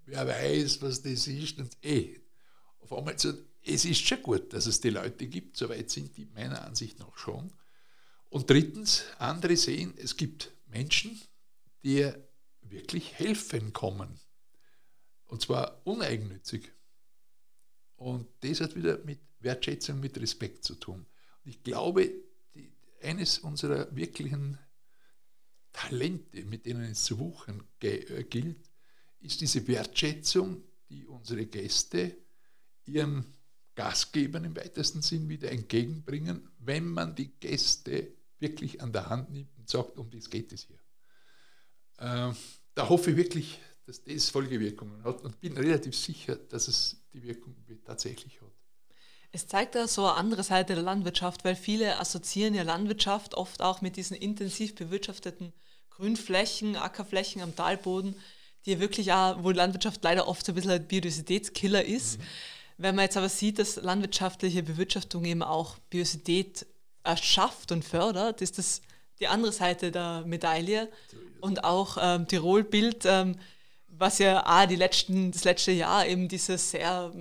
[0.07, 2.21] wer weiß, was das ist, und eh,
[2.81, 3.33] auf einmal so,
[3.63, 7.17] es ist schon gut, dass es die Leute gibt, soweit sind die meiner Ansicht nach
[7.17, 7.53] schon.
[8.29, 11.21] Und drittens, andere sehen, es gibt Menschen,
[11.83, 12.11] die
[12.63, 14.21] wirklich helfen kommen.
[15.27, 16.73] Und zwar uneigennützig.
[17.97, 21.07] Und das hat wieder mit Wertschätzung, mit Respekt zu tun.
[21.45, 22.11] Und ich glaube,
[22.55, 22.73] die,
[23.03, 24.59] eines unserer wirklichen
[25.73, 28.71] Talente, mit denen es zu wuchern äh, gilt,
[29.21, 32.17] ist diese Wertschätzung, die unsere Gäste
[32.87, 33.25] ihren
[33.75, 39.57] Gastgebern im weitesten Sinn wieder entgegenbringen, wenn man die Gäste wirklich an der Hand nimmt
[39.59, 40.79] und sagt, um das geht es hier.
[41.99, 42.33] Äh,
[42.75, 47.23] da hoffe ich wirklich, dass das Folgewirkungen hat und bin relativ sicher, dass es die
[47.23, 48.54] Wirkung tatsächlich hat.
[49.35, 53.63] Es zeigt da so eine andere Seite der Landwirtschaft, weil viele assoziieren ja Landwirtschaft oft
[53.63, 55.53] auch mit diesen intensiv bewirtschafteten
[55.91, 58.15] Grünflächen, Ackerflächen am Talboden,
[58.65, 62.21] die wirklich auch, wo Landwirtschaft leider oft so ein bisschen ein Biodiversitätskiller ist.
[62.21, 62.25] Mhm.
[62.79, 66.65] Wenn man jetzt aber sieht, dass landwirtschaftliche Bewirtschaftung eben auch Biodiversität
[67.03, 68.83] erschafft und fördert, ist das
[69.19, 70.89] die andere Seite der Medaille.
[71.41, 73.37] Und auch ähm, Tirol-Bild, ähm,
[73.89, 77.13] was ja auch die letzten, das letzte Jahr eben dieses sehr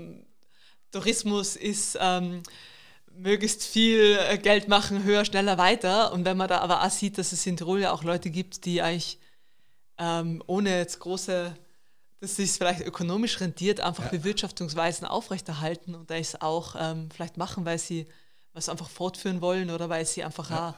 [0.94, 2.44] Tourismus ist ähm,
[3.16, 6.14] möglichst viel äh, Geld machen, höher, schneller, weiter.
[6.14, 8.66] Und wenn man da aber auch sieht, dass es in Tirol ja auch Leute gibt,
[8.66, 9.18] die eigentlich
[9.98, 11.56] ähm, ohne jetzt große,
[12.20, 14.12] dass sich vielleicht ökonomisch rentiert, einfach ja.
[14.12, 18.08] Bewirtschaftungsweisen aufrechterhalten und da ist auch ähm, vielleicht machen, weil sie
[18.54, 20.76] was einfach fortführen wollen oder weil sie einfach ja.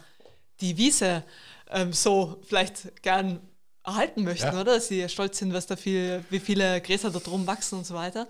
[0.62, 1.24] die Wiese
[1.70, 3.42] ähm, so vielleicht gern
[3.84, 4.62] erhalten möchten, ja.
[4.62, 4.80] oder?
[4.80, 8.28] Sie stolz sind, was da viel, wie viele Gräser da drum wachsen und so weiter.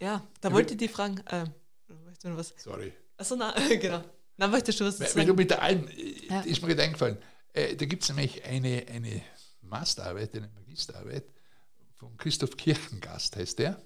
[0.00, 1.18] Ja, da wollte ich die fragen.
[1.26, 1.44] Äh,
[2.22, 2.54] was?
[2.56, 2.92] Sorry.
[3.16, 4.02] Achso, na, genau.
[4.36, 5.12] Dann wolltest du was sagen.
[5.14, 5.88] Wenn du mit der Alm,
[6.28, 6.40] ja.
[6.40, 7.18] ist mir gerade eingefallen,
[7.52, 9.22] äh, da gibt es nämlich eine, eine
[9.60, 11.24] Masterarbeit, eine Magisterarbeit
[11.96, 13.82] von Christoph Kirchengast, heißt der.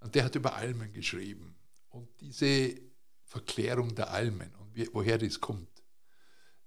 [0.00, 1.54] Und der hat über Almen geschrieben.
[1.90, 2.80] Und diese
[3.24, 5.68] Verklärung der Almen und wie, woher das kommt,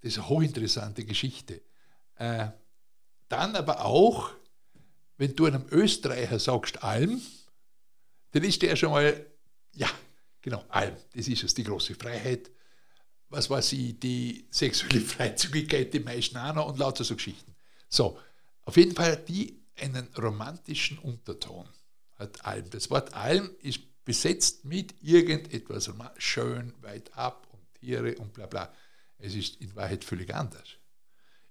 [0.01, 1.61] das ist eine hochinteressante Geschichte.
[2.15, 2.49] Äh,
[3.29, 4.31] dann aber auch,
[5.17, 7.21] wenn du einem Österreicher sagst Alm,
[8.33, 9.25] dann ist der schon mal,
[9.73, 9.89] ja,
[10.41, 12.51] genau, Alm, das ist es, die große Freiheit.
[13.29, 17.55] Was war sie, die sexuelle Freizügigkeit, die meisten auch und lauter so Geschichten.
[17.87, 18.19] So,
[18.63, 21.67] auf jeden Fall hat die einen romantischen Unterton,
[22.15, 22.69] hat Alm.
[22.69, 28.73] Das Wort Alm ist besetzt mit irgendetwas schön, weit ab und Tiere und bla bla.
[29.17, 30.67] Es ist in Wahrheit völlig anders.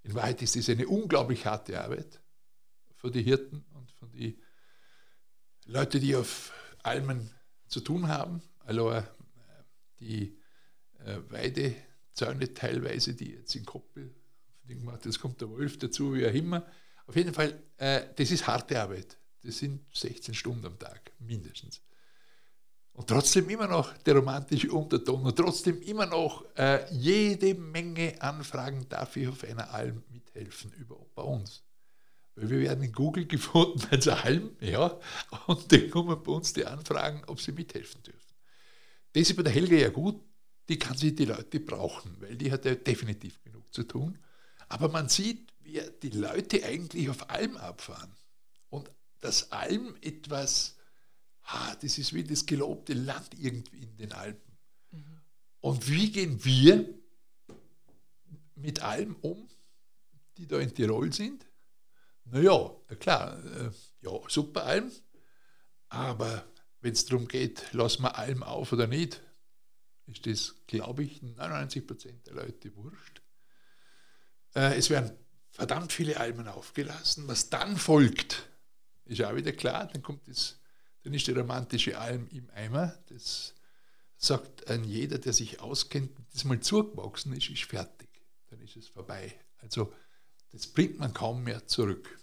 [0.03, 2.21] In Wahrheit ist es eine unglaublich harte Arbeit
[2.95, 4.37] für die Hirten und für die
[5.65, 6.51] Leute, die auf
[6.83, 7.29] Almen
[7.67, 9.03] zu tun haben, also äh,
[9.99, 10.37] die
[11.05, 14.13] äh, Weidezäune teilweise, die jetzt in Koppel,
[15.03, 16.65] das kommt der Wolf dazu, wie auch immer.
[17.05, 19.17] Auf jeden Fall, äh, das ist harte Arbeit.
[19.43, 21.81] Das sind 16 Stunden am Tag, mindestens.
[22.93, 26.45] Und trotzdem immer noch der romantische Unterton und trotzdem immer noch
[26.91, 31.63] jede Menge Anfragen, darf ich auf einer Alm mithelfen, überhaupt bei uns.
[32.35, 34.99] Weil wir werden in Google gefunden als Alm, ja,
[35.47, 38.19] und dann kommen bei uns die Anfragen, ob sie mithelfen dürfen.
[39.13, 40.19] Das ist bei der Helga ja gut,
[40.67, 44.17] die kann sich die Leute brauchen, weil die hat ja definitiv genug zu tun.
[44.69, 48.11] Aber man sieht, wie die Leute eigentlich auf Alm abfahren.
[48.69, 50.77] Und dass Alm etwas
[51.43, 54.57] ah, das ist wie das gelobte Land irgendwie in den Alpen.
[54.91, 55.21] Mhm.
[55.61, 56.87] Und wie gehen wir
[58.55, 59.47] mit Alpen um,
[60.37, 61.45] die da in Tirol sind?
[62.33, 63.69] Naja, klar, äh,
[64.01, 64.91] ja, super Alm,
[65.89, 66.43] aber
[66.81, 69.21] wenn es darum geht, lassen wir Alm auf oder nicht,
[70.07, 73.21] ist das, glaube ich, 99% der Leute wurscht.
[74.55, 75.15] Äh, es werden
[75.51, 77.27] verdammt viele Almen aufgelassen.
[77.27, 78.49] Was dann folgt,
[79.05, 80.57] ist auch wieder klar, dann kommt das
[81.03, 82.97] dann ist die romantische Alm im Eimer.
[83.09, 83.53] Das
[84.17, 88.09] sagt ein jeder, der sich auskennt, das mal zugewachsen ist, ist fertig.
[88.47, 89.35] Dann ist es vorbei.
[89.57, 89.93] Also
[90.51, 92.17] das bringt man kaum mehr zurück.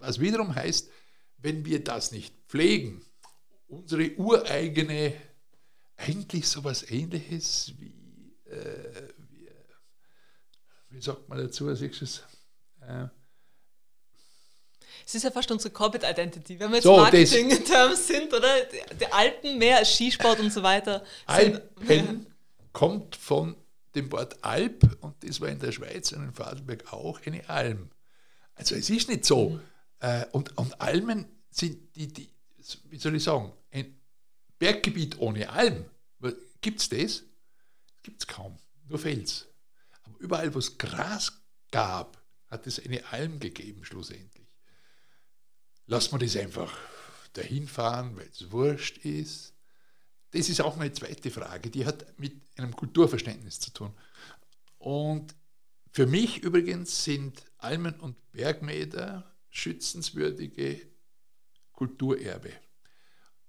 [0.00, 0.90] Was wiederum heißt,
[1.38, 3.04] wenn wir das nicht pflegen,
[3.68, 5.14] unsere ureigene,
[5.96, 9.48] eigentlich sowas ähnliches wie, äh, wie,
[10.88, 12.22] wie sagt man dazu als nächstes,
[12.80, 13.06] äh,
[15.06, 16.58] es ist ja fast unsere Corporate Identity.
[16.58, 18.64] Wenn wir jetzt so, Marketing-Terms sind, oder?
[18.98, 21.02] Die Alpen mehr als Skisport und so weiter.
[21.26, 22.26] Alpen
[22.72, 23.56] kommt von
[23.94, 27.90] dem Wort Alp und das war in der Schweiz und in Vorarlberg auch eine Alm.
[28.54, 29.58] Also es ist nicht so.
[30.00, 32.28] Äh, und, und Almen sind die, die,
[32.84, 33.98] wie soll ich sagen, ein
[34.58, 35.84] Berggebiet ohne Alm.
[36.60, 37.22] Gibt es das?
[38.02, 38.58] Gibt es kaum.
[38.88, 39.48] Nur Fels.
[40.02, 41.32] Aber überall, wo es Gras
[41.70, 44.40] gab, hat es eine Alm gegeben schlussendlich
[45.90, 46.78] lassen wir das einfach
[47.32, 49.54] dahin fahren, weil es wurscht ist.
[50.30, 53.92] Das ist auch meine zweite Frage, die hat mit einem Kulturverständnis zu tun.
[54.78, 55.34] Und
[55.90, 60.80] für mich übrigens sind Almen und Bergmäder schützenswürdige
[61.72, 62.52] Kulturerbe.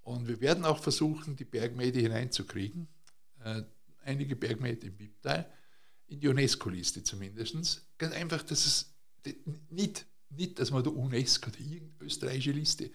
[0.00, 2.88] Und wir werden auch versuchen, die Bergmäde hineinzukriegen,
[3.44, 3.62] äh,
[4.04, 5.50] einige Bergmäde im Bibtal,
[6.08, 7.86] in die UNESCO-Liste zumindest.
[7.98, 8.94] Ganz einfach, dass es
[9.70, 12.90] nicht nicht, dass man der UNESCO irgendeine österreichische Liste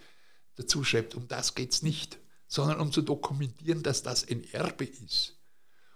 [0.55, 4.85] dazu schreibt, um das geht es nicht, sondern um zu dokumentieren, dass das ein Erbe
[4.85, 5.37] ist.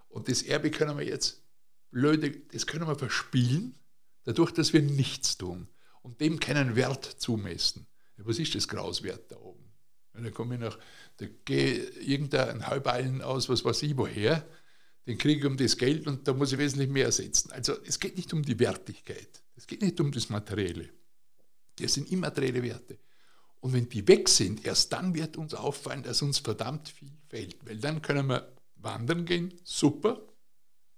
[0.09, 1.43] Und das Erbe können wir jetzt,
[1.89, 3.79] blöde, das können wir verspielen,
[4.23, 5.67] dadurch, dass wir nichts tun
[6.01, 7.87] und dem keinen Wert zumessen.
[8.17, 9.71] Ja, was ist das Grauswert da oben?
[10.13, 10.77] Und dann komme ich nach,
[11.17, 14.45] da gehe irgendein Halballen aus, was weiß ich woher,
[15.07, 17.51] den kriege ich um das Geld und da muss ich wesentlich mehr ersetzen.
[17.51, 20.89] Also es geht nicht um die Wertigkeit, es geht nicht um das Materielle.
[21.77, 22.99] Das sind immaterielle Werte.
[23.61, 27.57] Und wenn die weg sind, erst dann wird uns auffallen, dass uns verdammt viel fehlt.
[27.65, 30.21] Weil dann können wir wandern gehen, super,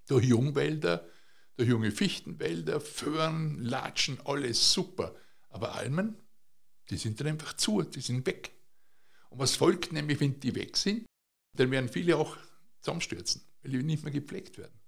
[0.07, 1.07] durch Jungwälder,
[1.55, 5.15] durch junge Fichtenwälder, Föhren, Latschen, alles super.
[5.49, 6.17] Aber Almen,
[6.89, 8.51] die sind dann einfach zu, die sind weg.
[9.29, 11.05] Und was folgt nämlich, wenn die weg sind,
[11.55, 12.37] dann werden viele auch
[12.81, 14.79] zusammenstürzen, weil die nicht mehr gepflegt werden.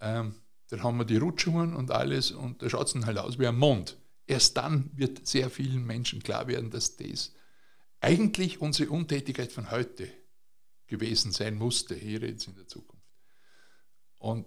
[0.00, 0.34] Ähm,
[0.68, 3.46] dann haben wir die Rutschungen und alles und da schaut es dann halt aus wie
[3.46, 3.98] ein Mond.
[4.26, 7.32] Erst dann wird sehr vielen Menschen klar werden, dass das
[8.00, 10.08] eigentlich unsere Untätigkeit von heute
[10.86, 13.06] gewesen sein musste, hier jetzt in der Zukunft.
[14.18, 14.46] Und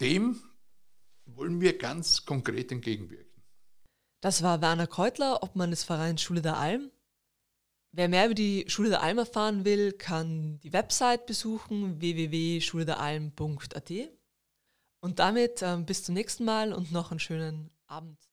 [0.00, 0.40] dem
[1.26, 3.42] wollen wir ganz konkret entgegenwirken.
[4.20, 6.90] Das war Werner Kreutler, Obmann des Vereins Schule der Alm.
[7.90, 13.92] Wer mehr über die Schule der Alm erfahren will, kann die Website besuchen www.schulederalm.at.
[15.00, 18.30] Und damit äh, bis zum nächsten Mal und noch einen schönen Abend.